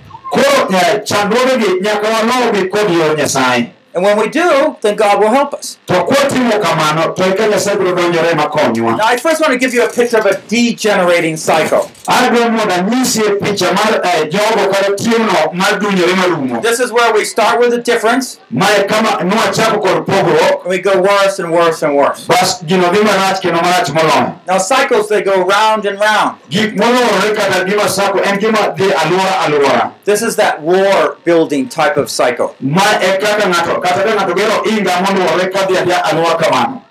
[4.00, 5.30] Koro eh, chandruogegi nyaka walogi kod yor nyasaye And when we do, then God will
[5.30, 5.78] help us.
[5.88, 9.74] to kwatimo kamano to eka nyasaye biro donjore makonywa Now, I first want to give
[9.74, 11.90] you a picture of a degenerating cycle.
[12.08, 17.14] adwa mondo anyisi picha mar eh, jogo kata tieng'no mar dunyore marumo This is where
[17.14, 21.52] we start with a difference, mae kama nwachako kod pogruok and we go worse and
[21.52, 22.26] worse and worse.
[22.28, 26.38] bas gino dhi marach kendo marach moloyo Now, cycles, they go round and round.
[26.50, 31.70] gik molorore kata gima sako en gima dhi alwora alwora This is that war building
[31.70, 32.56] type of cycle.
[33.90, 36.82] Ma kaka ng'ato kata ka ng'ato gero inga moluwore kadhi adhiya alwora kamano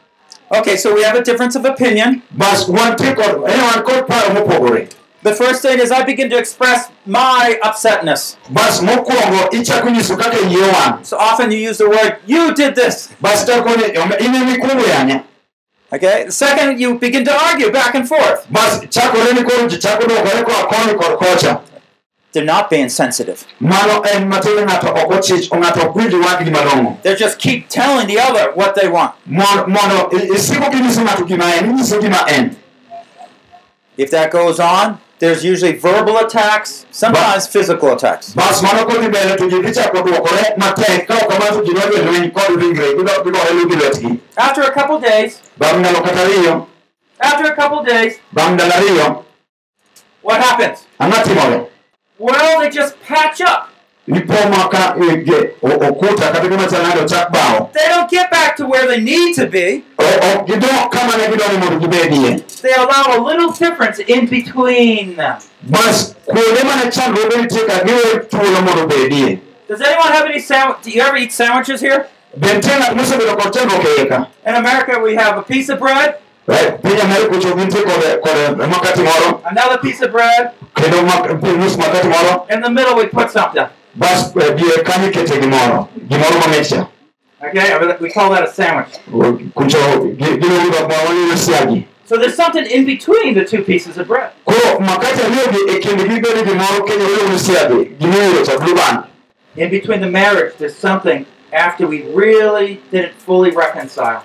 [0.51, 2.23] Okay, so we have a difference of opinion.
[2.31, 4.89] bas wantie kod eh, wan kod paro mopogore
[5.23, 8.37] The first thing is I begin to express my upsetness.
[8.51, 13.09] bas mokwongo ichako nyiso kaka yie So often you use the word, you did this.
[13.21, 13.93] bas tako ni
[14.25, 15.25] ine
[15.91, 18.45] Okay, the second, you begin to argue back and forth.
[22.39, 23.45] They're not being sensitive.
[23.59, 27.69] mano en eh, matin ng'ato ok ochich ng'ato ok winj wachgi malong'o They just keep
[27.69, 29.15] telling the other what they want.
[29.27, 32.57] Mon- mondo i- eh, isiko eh, kinyiso ng'ato gima en inyiso gima en
[33.97, 38.35] If that goes on, there's usually verbal attacks, sometimes physical attacks.
[38.35, 41.73] bas mano kodhi mbele to ji dhi chako dwokore matek ka ok kamano to ji
[41.75, 46.01] donjo lweny kod ringre gigo- gigore lu gi lwetgi After a couple days, bang' ndalo
[46.07, 46.67] kata ariyo
[47.21, 49.25] after a couple days, bang' ndalo ariyo
[50.23, 50.87] what happens?
[52.19, 53.71] Well, they just patch up.
[54.09, 58.11] ipoma ka e, eh, ge- o- okuta kata gima chal nade ochak bao They don't
[58.11, 59.85] get back to where they need to be.
[59.99, 65.17] O- ok gidok kama ne gidwani mondo gibedie They allow a little difference in between
[65.17, 65.37] them.
[65.63, 70.79] bas kuonde mane chandruoge nitie ka giwe thuolo Does anyone have any sandwich?
[70.83, 72.07] Do you ever eat sandwiches here?
[72.41, 75.79] be nitie ng'at mosebedo kod chandruok iye ka In America, we have a piece of
[75.79, 76.17] bread,
[76.49, 80.51] Piny amerika ocho gintie kod kod makati moro another piece of bread.
[80.75, 83.61] kendo mak- nus makati moro In the middle, we put something.
[83.63, 83.69] eh,
[84.57, 86.89] bie kanyo ikete gimoro gimoro mamit cha
[87.45, 88.99] Okay, we call that a sandwich.
[89.55, 89.79] kucho
[90.17, 94.31] gi- giluongo ga mawani siagi So there's something in between the two pieces of bread.
[94.47, 99.05] koro makati ariyogi kindgi bedo gimoro kendo iluongo siagi gimiwiro cha bluban
[99.57, 104.23] In between the marriage, there's something after we really didn't fully reconcile.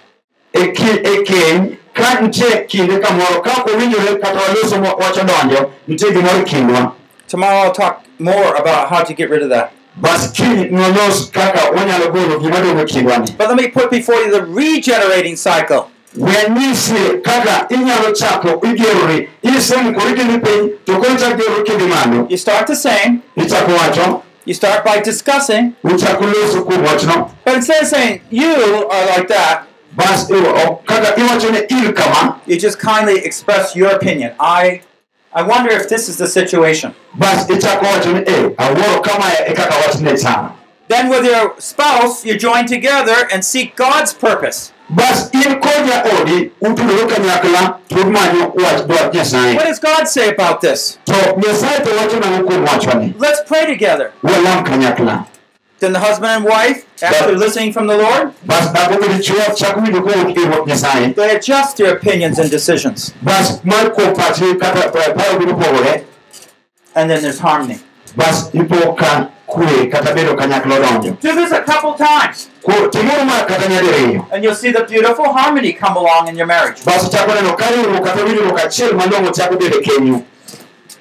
[1.93, 6.91] Ka nitie kinde kamoro ka owinjore kata waloso wacho donjo nitie gimoro kindwa
[7.27, 9.71] Tomorrow I'll talk more about how to get rid of that.
[9.95, 14.31] bas kiny nolos kaka wanyalo golo gima dong kindwani But let me put before you
[14.31, 15.89] the regenerating cycle.
[16.17, 22.37] wenyisi kaka inyalo chako igerori isemukori kindi piny to koro ichak gerori kindi malo You
[22.37, 23.21] start the same.
[23.35, 25.73] ichako wacho You start by discussing.
[25.83, 28.51] uchako loso kuom wachno But instead of saying, you
[28.91, 29.63] are like that,
[29.95, 34.31] bas iwa- ok- kaka iwachone in kama you just kindly express your opinion.
[34.39, 34.81] I
[35.35, 36.93] I wonder if this is the situation.
[37.15, 38.21] bas ichako wacho ni
[38.57, 40.51] awuoro kamae kaka wachne chano
[40.89, 44.71] Then with your spouse, you join together and seek God's purpose.
[44.89, 50.61] bas in kod jaodi utudoro kanyakla to umanyo wach dwach What does God say about
[50.61, 50.97] this?
[51.05, 54.11] to nyasaye to wacho nang'o kuom wachwani Let's pray together.
[55.79, 59.81] Then the husband and wife, after listening from the Lord, bas dhako gi dichwo chako
[59.81, 63.13] winjo kowuok ir ruoth nyasaye they adjust their opinions and decisions.
[63.21, 66.03] bas mar kuom pachgi kata parogi mopogore
[66.95, 67.79] And then there's harmony.
[68.15, 73.45] bas ipo ka kwe kata bedo kanyakla Do this a couple times, Ko- timoro ma
[73.45, 76.79] kata nyadiriyo and you'll see the beautiful harmony come along in your marriage.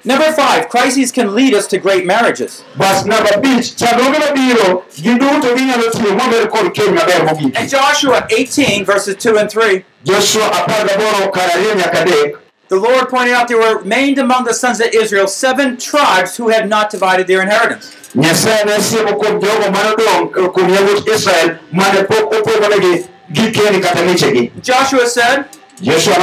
[0.05, 2.63] Number five, crises can lead us to great marriages.
[2.77, 8.27] bas namba abich chandruoge mabiro giduto ginyalo tiyo maber kod keny maber mogik In Joshua
[8.29, 13.47] 18, verses 2 and 3, joshua apar gaboro kar ariyo nyaka the Lord pointed out
[13.47, 17.41] there were remained among the sons of Israel seven tribes who had not divided their
[17.41, 17.95] inheritance.
[18.15, 24.51] nyasaye ne siemo kuom jogo manodong' kuom yawuot israel mane pok opogonegi gikeni kata michegi
[24.61, 25.45] Joshua said,
[25.81, 26.13] joshua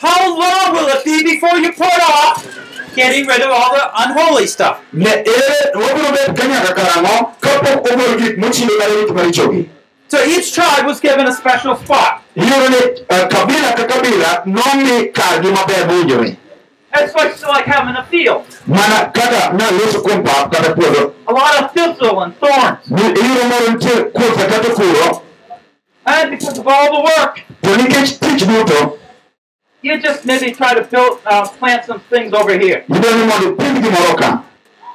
[0.00, 4.46] How long will it be before you put off getting rid of all the unholy
[4.46, 4.80] stuff?
[4.92, 9.68] ne ere wabiro bet ka nyaka karang'o kapok ogol gik mochido kata gik marichogi
[10.10, 12.22] So each tribe was given a special spot.
[12.36, 16.36] iyudo ni kabila ka kabila nomi kargi maber mowinjore
[16.92, 18.42] It's like, like having a field.
[18.66, 22.90] mana kaka naloso kuom pap kata puodho A lot of thistle and thorns.
[22.90, 25.22] Ni- iyudo moro nitie kuthe kata kuro
[26.06, 28.98] And because of all the work, to nikech tich duto
[29.82, 32.84] you just maybe try to build, uh, plant some things over here.
[32.88, 34.42] idwa ni mondo ipidh gimoro ka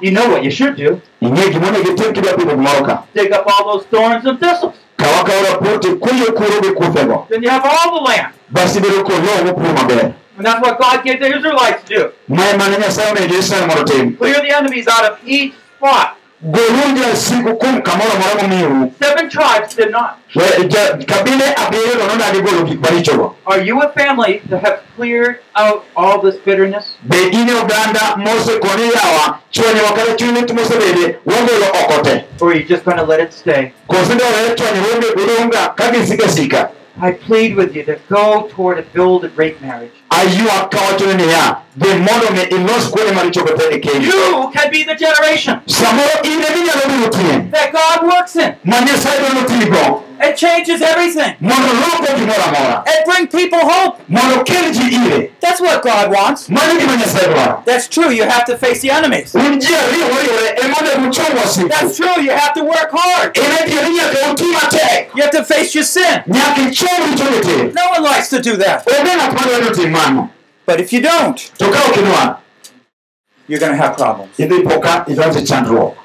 [0.02, 1.02] You know what you should do.
[1.22, 4.76] ing'e gimonego itim kidwa pidho gimoro ka Dig up all those thorns and thistles.
[4.98, 8.34] kawa kawa rapur tikunyo kuro gi kuthego Then you have all the land.
[8.50, 12.12] bas ibedo kod lowo mopur maber And that's what God gave the Israelites to do.
[12.28, 16.18] ma mane nyasaye onego jo-israel mondo otim Clear the enemies out of each spot.
[16.44, 20.20] Goluru jasigu kuom kamoro amora Seven tribes did not.
[20.36, 24.80] We- ja- kabinde abiriyo to nodagi golo gik marichogo Are you a family that have
[24.98, 26.98] cleared out all this bitterness?
[27.08, 32.64] be in oganda mosekoni yawa chwanyowa kata chuny mosebede wagolo oko te Or are you
[32.66, 33.72] just going to let it stay?
[33.88, 36.70] koso dore chwanyruoge odong'ga ka gisika
[37.02, 39.92] I plead with you to go toward and build a great marriage.
[40.20, 44.84] Aywak kawachone niya dhi mondo mi ilos kuonde marichogo te e keny You can be
[44.84, 48.56] the generation samoro in emi nyalo biro tien that God works in.
[48.64, 49.20] ma nyasaye
[49.70, 51.34] dwaro It changes everything.
[51.42, 54.00] mondo loko gimoro amora It brings people hope.
[54.08, 56.50] mondo kel ji ire That's what God wants.
[56.50, 58.10] mano gima nyasaye dwaro That's true.
[58.12, 59.36] You have to face the enemies.
[59.36, 62.24] un ji ariyo wariwore ema onego uchom wasiku That's true.
[62.24, 63.38] You have to work hard.
[63.38, 66.22] en adieri nyaka uti matek You have to face your sin.
[66.28, 68.86] nyaka ichom richone te No one likes to do that.
[70.06, 70.32] Onge ng'at madwaro tim mano
[70.68, 71.52] But if you don't,
[73.48, 74.38] you're going to have problems.
[74.38, 75.96] idhi poka idonje chandruok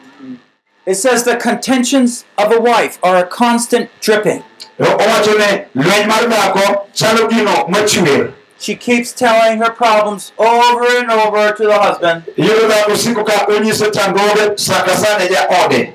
[0.87, 4.43] It says the contentions of a wife are a constant dripping.
[4.79, 11.11] owacho ne lweny mar dhako chalo gino machwer She keeps telling her problems over and
[11.11, 12.25] over to the husband.
[12.37, 15.95] iyudo dhako siko ka onyiso chandruoge sa ka sa ne jaode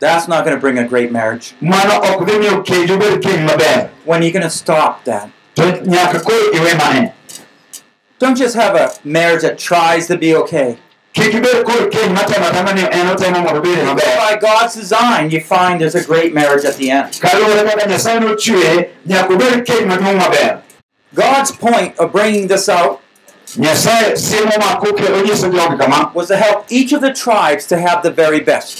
[0.00, 1.54] That's not going to bring a great marriage.
[1.60, 5.30] mano ok dhi miyo keny obed keny maber When are you going to stop that?
[8.18, 10.76] Don't just have a marriage that tries to be okay.
[14.16, 17.18] By God's design, you find there's a great marriage at the end.
[21.14, 23.00] God's point of bringing this out
[26.14, 28.78] was to help each of the tribes to have the very best.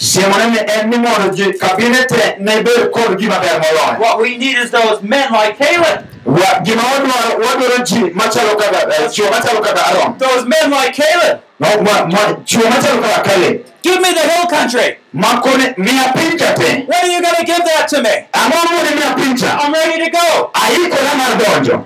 [3.98, 8.86] What we need is those men like Caleb, Wa- gima wadwaro wadwaro ji machalo kaka
[8.88, 10.18] uh, machalo kaka aron?
[10.18, 13.66] Those men like Caleb, No, ma- ma- chuo machalo kaka Caleb.
[13.82, 14.98] Give me the hill country.
[15.14, 16.12] makone miya
[16.56, 16.84] te.
[16.86, 18.14] When are you going to give that to me?
[18.32, 20.50] ang'o mone miya I'm ready to go.
[20.54, 21.84] aikora mar donjo.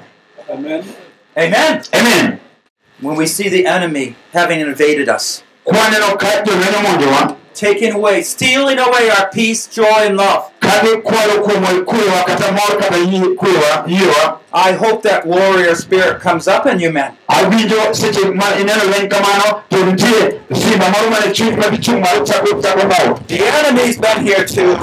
[1.36, 1.82] Amen.
[1.95, 2.40] amen.
[3.01, 8.78] When we see the enemy having invaded us, kwaneno ka jolweny omonjowa taking away, stealing
[8.78, 10.50] away our peace, joy, and love,
[14.57, 17.16] I hope that warrior spirit comes up in you, men.
[17.28, 22.24] awinjo seche ma ineno lweny kamano to nitie simba moro mane chuny ma gichung' malo
[22.24, 24.76] chako chako bawo The enemy's been here too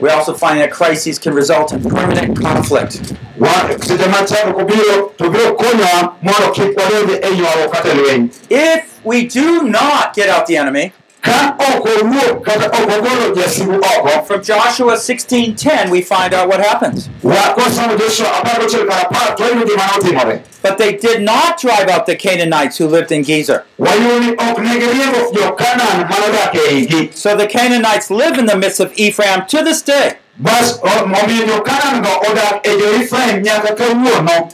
[0.00, 3.14] We also find that crises can result in permanent conflict.
[3.42, 9.00] Wa- seche ma chako kobiro to biro konyowa mondo kik wadonj ywaruok kata lweny If
[9.04, 14.22] we do not get out the enemy, ka ok owuok kata ok ogolo jasigu oko
[14.26, 17.08] from Joshua 16:10 we find out what happens.
[17.22, 21.60] wa kosomo joshua apar gochiel kar apar to wayudo gima notimore But they did not
[21.60, 23.62] drive out the Canaanites who lived in Gezer.
[23.78, 28.80] wayudo ni ok ne giriembo jo-kanan manodak igi So the Canaanites live in the midst
[28.80, 30.12] of Ephraim to this day.
[30.40, 31.62] Omiyo
[32.02, 34.48] go odak e jo-ifraim nyaka kawuono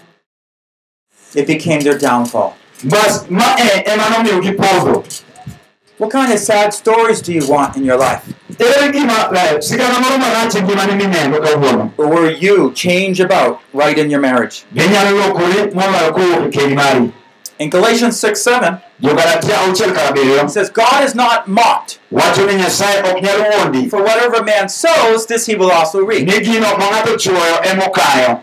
[1.35, 2.55] It became their downfall.
[2.85, 5.05] bas ma e ema nomiyo gipodho
[5.99, 8.23] What kind of sad stories do you want in your life?
[8.59, 9.31] ere gima
[9.63, 14.65] sigana moro marach ngimani mineno kawuono Or will you change about right in your marriage?
[17.59, 20.71] Ginyalo lokore moloyo kowuok keny mari In Galatians 6 7, jo-galatia auchiel kar it says,
[20.71, 21.99] God is not mocked.
[22.13, 26.27] wacho ni nyasaye ok nyal wuondi For whatever man sows, this he will also reap.
[26.27, 28.41] ni gino ma ng'ato chwoyo emokayo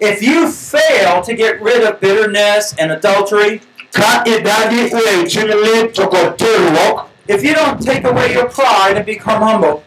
[0.00, 3.60] If you fail to get rid of bitterness and adultery,
[3.92, 8.96] ka idagi weyo chuny lit to kod terruok if you don't take away your pride
[8.96, 9.82] and become humble,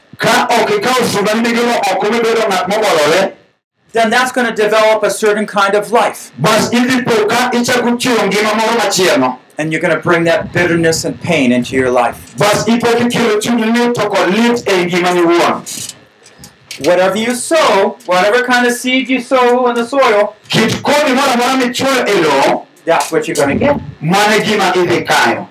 [3.92, 6.32] then that's going to develop a certain kind of life.
[6.38, 10.54] bas idhi po ka ichako chiwo ngima moro machielo And you're going to bring that
[10.54, 12.36] bitterness and pain into your life.
[12.38, 15.96] bas ipo kikelo chuny lit to kod lit ngimani wuon
[16.88, 21.32] Whatever you sow, whatever kind of seed you sow in the soil, kit kodhi moro
[21.36, 23.76] amora michwoyo that's what you're going to get.
[24.02, 25.48] mane gima idhi kayo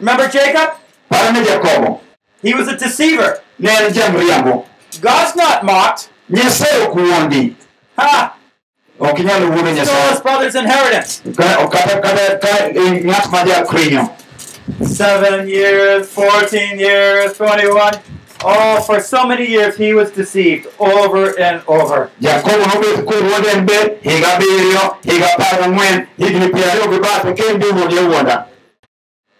[0.00, 0.78] Remember Jacob?
[1.10, 2.00] paro ne jakobo
[2.42, 3.40] He was a deceiver.
[3.58, 4.64] ne en jamriambo
[5.00, 6.08] God's not mocked.
[6.30, 7.56] Nyasaye ok wuondi
[7.96, 8.34] Ha!
[9.00, 11.22] ok inyal wuondo Stole his nyasaye brother's inheritance.
[11.36, 14.08] Ka- kata kata ka in ng'at ma jakwinyo
[14.84, 17.98] Seven years, 14 years, 21.
[18.44, 22.10] Oh, for so many years he was deceived over and over.
[22.20, 27.34] jakobo nobet koruonde en be higa abiriyo higa apar gang'wen higni piero ariyo gi bathe
[27.34, 28.46] kendi wuondi wuonda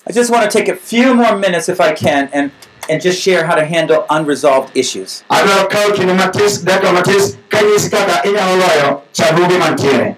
[0.09, 2.51] I just want to take a few more minutes, if I can, and,
[2.89, 5.25] and just share how to handle unresolved issues.
[5.31, 10.17] adwaro kawo kinde matis dakika matis kanyisi kaka inyalo loyo chandruoge mantiere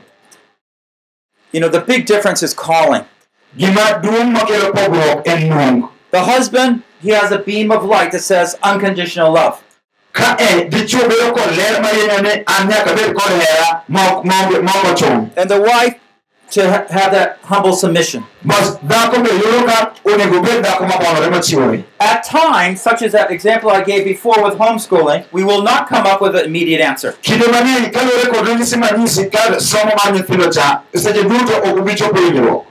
[1.53, 3.05] You know, the big difference is calling.
[3.57, 8.21] gima duong' makelo pogruok en nuong The husband, he has a beam of light that
[8.23, 9.63] says unconditional love.
[10.13, 10.37] ka
[10.71, 14.63] dichuo bedo kod ler marienyo ni an nyaka bed kod hera ma ok- ma onge-
[14.63, 15.95] ma ok ochung' And the wife
[16.51, 18.25] to ha- have that humble submission.
[18.45, 23.31] bas dhako be yudo ka onego bed dhako mabolore machiwore At times, such as that
[23.31, 27.13] example I gave before with homeschooling, we will not come up with an immediate answer.
[27.23, 31.95] kinde mang'eny kaluwore kod ranyisi manyisi ka somo mar nyithindo cha seche duto ok obi
[31.95, 32.67] chopo winjruok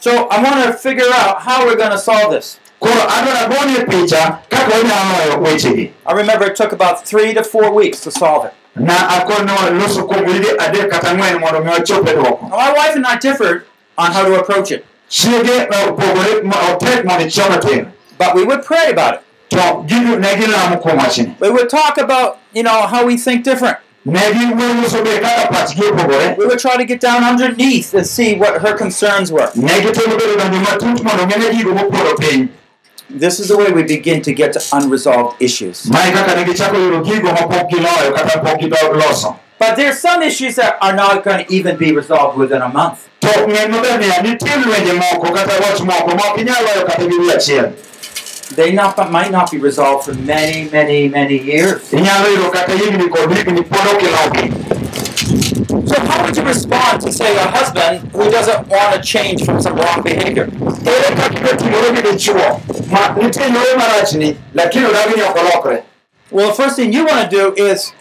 [0.00, 2.60] So I want to figure out how we're going to solve this.
[2.80, 7.72] koro adwaro agoni picha kaka wanyalo loyo I remember it took about three to four
[7.72, 8.54] weeks to solve it.
[8.76, 12.72] Na akon ni loso kuom wige adek kata ang'wen mondo mi wachop e dwoko my
[12.72, 13.64] wife and I differed
[13.98, 18.44] on how to approach it, chiege eh, opogore ma- otek mondo ichome tin but we
[18.44, 19.20] would pray about it.
[19.50, 19.56] to
[19.86, 23.78] gidu ne gilamo kuom We would talk about, you know, how we think different.
[24.04, 28.34] ne giwuoyo be kaka pachgi opogore We would try to get down underneath and see
[28.36, 29.50] what her concerns were.
[33.08, 35.86] This is the way we begin to get to unresolved issues.
[39.58, 43.08] But there's some issues that are not going to even be resolved within a month.
[48.54, 51.90] They not, might not be resolved for many, many, many years.
[55.56, 59.60] So how would you respond to, say, a husband who doesn't want to change from
[59.60, 60.44] some wrong behavior?
[60.86, 65.82] ere kaka ibetimore dichuo ma nitie yore marachni lakini odagi ni ok olokre
[66.30, 67.92] Well, the first thing you want to do is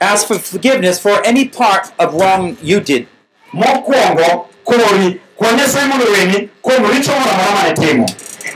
[0.00, 3.06] ask for forgiveness for any part of wrong you did.
[3.52, 8.06] mokwongo kori kwa nyasaye mondo weni kuom richo moro amora mane timo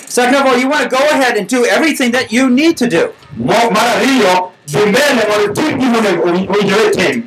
[0.08, 2.86] Second of all, you want to go ahead and do everything that you need to
[2.88, 3.12] do.
[3.36, 7.22] Mar ariyo dhi mbele mondo itim gimonego owinjore tim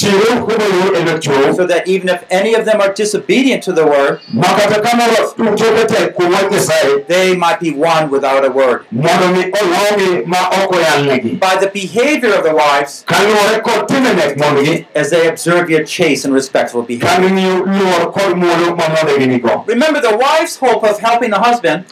[0.00, 2.24] ni mana kamano un jok machuo mamon chiru kuboyu lwet chuo so that even if
[2.30, 6.50] any of them are disobedient to the word, ma kata kamoro uchoke tek kuom wach
[6.50, 8.84] Nyasaye they might be one without a word.
[8.90, 14.14] mondo mi ologi ma ok oyalnegi By the behavior of the wives, kaluwore kod timbe
[14.16, 17.28] mek mondgi as they observe your chaste and respectful behavior.
[17.28, 21.84] ging'iyo luor kod muolo ma mondegi nigo Remember, the wife's hope of helping the husband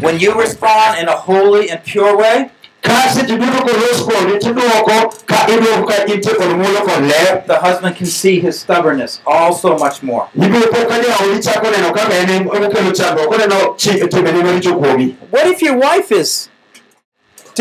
[0.00, 2.50] When you respond in a holy and pure way,
[2.82, 7.58] ka seche duto kolos kodi tidwoko ka idwoko ka intie kod muolo kod ler the
[7.58, 10.28] husband can see his stubbornness all so much more.
[10.34, 15.14] ibiro po ka jaodi chako neno kaka en okelo chandruok koneno chi- timbene maricho kuomi
[15.30, 16.48] What if your wife is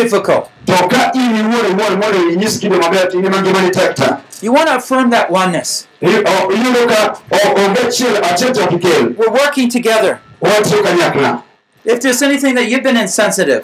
[0.03, 0.49] difficult?
[0.65, 4.17] to ka in iwuon iwuon mondo inyis kido maber to in ema ngimani tek ta
[4.41, 5.87] You want to affirm that oneness.
[6.01, 10.19] I- o- iyudo ka o- onge achiel achiel to ok ikel We're working together.
[11.85, 13.63] If there's anything that you've been insensitive,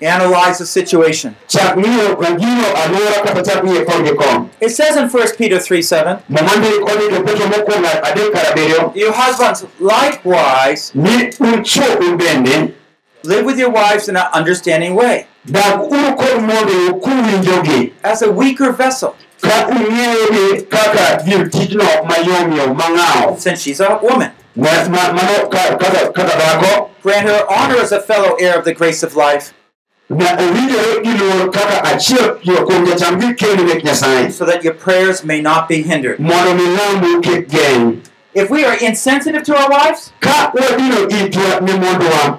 [0.00, 0.58] ka nitie gimoro ma isebedo ka timore lakini kawa idino ne iti ok iwinjega analyze
[0.58, 1.34] the situation.
[1.46, 5.58] chak ng'iyo gino alwora kata chak ng'iyo kon gi kon It says in 1 Peter
[5.58, 11.98] 3 7, momandik ondiko petro mokwongo adek kar abiriyo You husbands likewise ni un chuo
[12.00, 12.72] un bende
[13.24, 18.30] live with your wives in an understanding way, dag uru kod mondeu kuwinjogi as a
[18.30, 24.30] weaker vessel, ka ung'eyogi kaka gir tijno mayomyom mang'aw since she's a woman.
[24.56, 28.64] Ma- ma- mano ka- kaka kaka dhako Grant her honor as a fellow heir of
[28.64, 29.52] the grace of life,
[30.10, 32.34] na owinjore gi luor kaka achiel
[32.66, 36.18] kuom jacham gi kendo mek nyasaye so that your prayers may not be hindered.
[36.18, 38.00] mondo mi kik geng
[38.34, 42.38] If we are insensitive to our wives, ka wadino itwa ne mondwa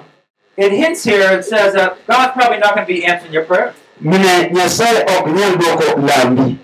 [0.56, 3.74] it hints here, it says that God's probably not going to be answering your prayer.
[4.00, 6.58] mine nyasaye ok nyal dwoko lambi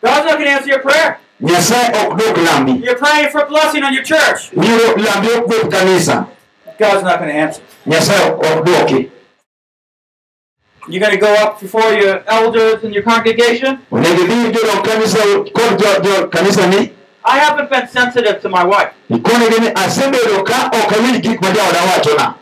[0.00, 1.18] God's not going to answer your prayer.
[1.42, 4.50] nyasaye ok dwok lambi You're praying for blessing on your church.
[4.54, 6.26] Nyiro lambi ok bet kanisa
[6.78, 7.62] God's not going to answer.
[7.86, 9.10] nyasaye ok dwoki
[10.88, 13.78] You're going to go up before your elders and your congregation.
[13.92, 15.18] onego idhi jodong kanisa
[15.52, 16.92] kod jo- jo kanisa ni
[17.24, 18.92] I haven't been sensitive to my wife.
[19.10, 22.34] ikonegi ni asebedo ka ok awinj gik ma jaoda wachona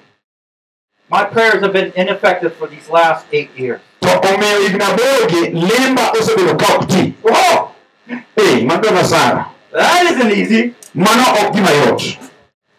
[1.10, 3.80] My prayers have been ineffective for these last eight years.
[4.00, 6.66] to omiyo higni aborogi lemba osebedo ka
[7.22, 7.70] Whoa!
[8.36, 8.66] ei
[9.72, 10.74] That isn't easy.
[10.94, 12.02] mano ok gima yot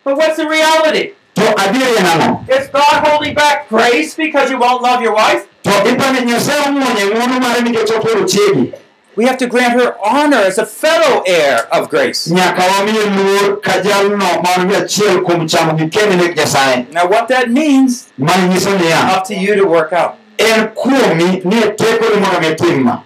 [0.03, 1.13] But what's the reality?
[1.41, 5.47] Adier en Is God holding back grace because you won't love your wife?
[5.63, 8.73] to ipani nyasaye omwonye ng'wono mare nikech oporo chiegi
[9.15, 12.27] We have to grant her honor as a fellow heir of grace.
[12.31, 17.07] nyaka wamiye luor ka jalno man gi achiel kuom chamo gi kende mek nyasaye Now,
[17.07, 20.15] what that means, mano nyiso niya up to you to work out.
[20.39, 23.01] en kuomi ni tekoni mondo mi tim ma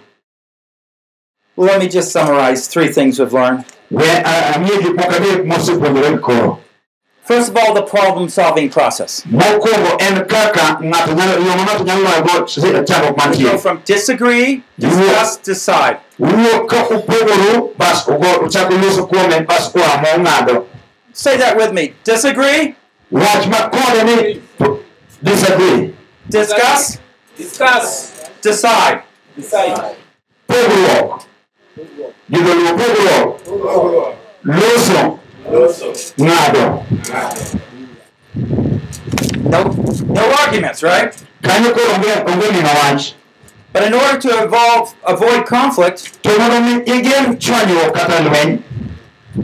[1.56, 3.64] Well, let me just summarize three things we've learned.
[7.24, 9.22] First of all, the problem solving process.
[9.30, 12.46] mokwongo en kaka ng'ato nyalo yo ma ng'ato nyalo loyogo
[12.84, 15.98] chandruok We go from disagree, discuss, decide.
[16.18, 20.66] wuok ka upogoru bas ugo- uchako loso kuome bas uamo ung'ado
[21.14, 21.94] Say that with me.
[22.04, 22.74] Disagree,
[23.10, 24.42] wach ma kode ni
[25.22, 25.94] disagree
[26.28, 26.98] discuss,
[27.36, 28.12] Discuss.
[28.42, 29.02] decide.
[29.36, 29.96] Decide.
[30.48, 31.22] pogruok
[32.30, 35.18] gidholuo pogruok loso
[36.18, 36.84] ng'ado
[39.44, 39.64] No,
[40.06, 41.12] no arguments, right?
[41.42, 43.14] kanyo koro onge onge nino wach
[43.72, 48.62] But in order to evolve, avoid conflict, to mondo mi igeng chwanyruok kata lweny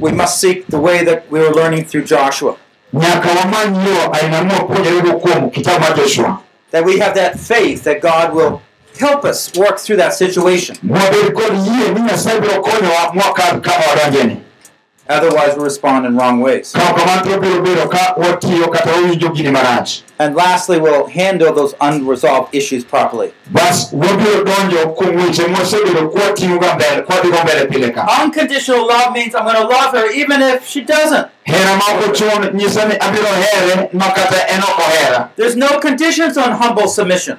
[0.00, 2.56] we must seek the way that we were learning through Joshua.
[2.92, 6.38] nyaka wamany yo aina mwapuonjorego kuom kitabu mar joshua
[6.70, 8.60] That we have that faith that God will
[9.00, 10.76] help us work through that situation.
[15.08, 16.72] Otherwise, we'll respond in wrong ways.
[16.72, 21.06] ka ok kamano to wabiro bedo ka watiyo kata wawinjo gini marach And lastly, we'll
[21.06, 23.32] handle those unresolved issues properly.
[23.50, 29.34] bas wabiro donjo kuom weche mwasebedo kwating'oga mbele kwadhigo mbele pile ka Unconditional love means
[29.34, 31.26] I'm going to love her even if she doesn't.
[31.44, 35.78] hera ma ok ochun nyiso ni abiro here ma kata en ok ohera There's no
[35.80, 37.38] conditions on humble submission.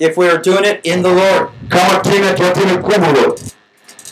[0.00, 3.54] If we are doing it in the Lord, ka watime to watime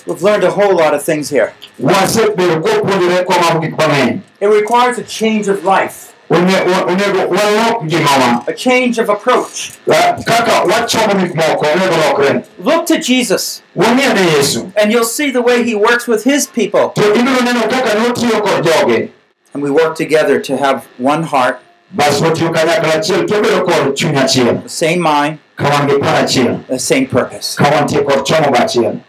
[0.07, 1.53] we've learned a whole lot of things here.
[1.81, 7.85] wasebedo kwapuonjore kwamako gik mang'eny It requires a change of life, One- wa- onego walok
[7.85, 9.71] ngimawa a change of approach.
[9.87, 14.73] Wa- kaka wachomo gik moko onego lokre Look to Jesus, wang'e ne yesu.
[14.77, 16.91] And you'll see the way he works with his people.
[16.95, 19.09] to ibiro neno kaka notiyo kod joge
[19.55, 21.61] And we work together to have one heart,
[21.93, 25.99] bas watiyo kanyakla achiel to wabedo kod chuny achiel the same mind, ka wan gi
[25.99, 27.57] par achiel the same purpose.
[27.57, 29.01] ka wantie kod chomo go achiel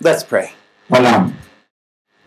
[0.00, 0.52] Let's pray.
[0.90, 1.32] walam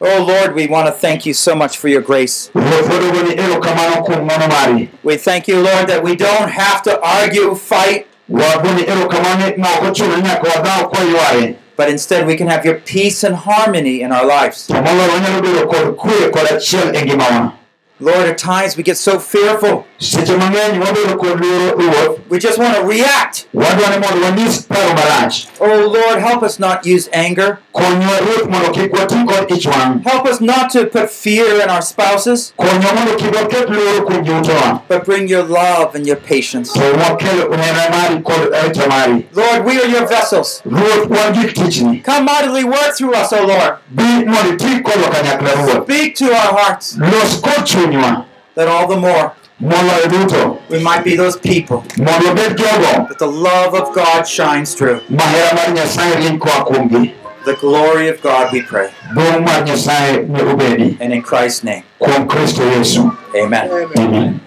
[0.01, 2.49] Oh Lord, we want to thank you so much for your grace.
[2.55, 6.99] ruoth wadogoni erokamano kuom ng'wono mari We thank you, Lord, that we don't have to
[7.01, 12.47] argue, fight, wagoni erokamano ma ok ochuno ni nyaka wadhaw kwayware but instead we can
[12.47, 14.67] have your peace and harmony in our lives.
[14.67, 17.53] to moloyo wanyalo bedo kod kwe kod achiel ngimawa
[18.01, 19.83] Lord, at times we get so fearful.
[19.99, 23.47] Seche mang'eny wabedo kod luoro ruoth We just want to react.
[23.53, 27.59] wadwa mondo wanyis paro marach Oh Lord, help us not use anger.
[27.73, 31.69] konywa ruoth mondo kik wati kod ich wang' Help us not to put fear in
[31.69, 36.17] our spouses, konywa mondo kik waket luoro kuom joutewa but bring your love and your
[36.17, 36.71] patience.
[36.73, 40.61] to wakel hera mari kod arita mari Lord, we are your vessels.
[40.65, 43.77] ruoth wan gik tichni Come mightily work through us, O Lord.
[43.91, 45.09] bi mondo iti kodwa
[45.41, 48.25] ruoth Speak to our hearts, los kod chunywa
[48.55, 49.31] that all the more
[49.61, 55.01] we might be those people mondo wabed jogo that the love of God shines through.
[55.09, 57.13] ma hera mar nyasaye rieny koa kuomgi
[57.45, 58.89] The glory of God, we pray.
[59.15, 62.27] duong' mar nyasaye ne obedi And in Christ's name, kuom
[63.35, 63.69] amen.
[63.97, 64.41] amen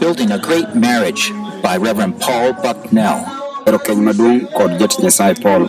[0.00, 1.32] Building a Great Marriage
[1.62, 3.37] by Reverend Paul Bucknell.
[3.68, 4.70] Ero keny maduong' kod
[5.02, 5.68] nyasaye paul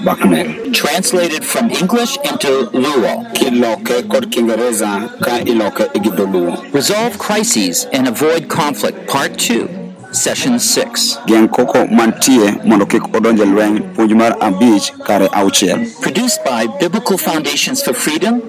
[0.72, 3.26] Translated from English into Luo.
[3.34, 9.68] kiloke kod kiingereza ka iloke e gi dholuo Resolve Crises and Avoid Conflict, Part 2,
[10.12, 11.18] Session 6.
[11.28, 16.68] geng' koko mantie mondo kik odonj e lweny puonj mar abich kare auchiel Produced by
[16.80, 18.42] Biblical Foundations for Freedom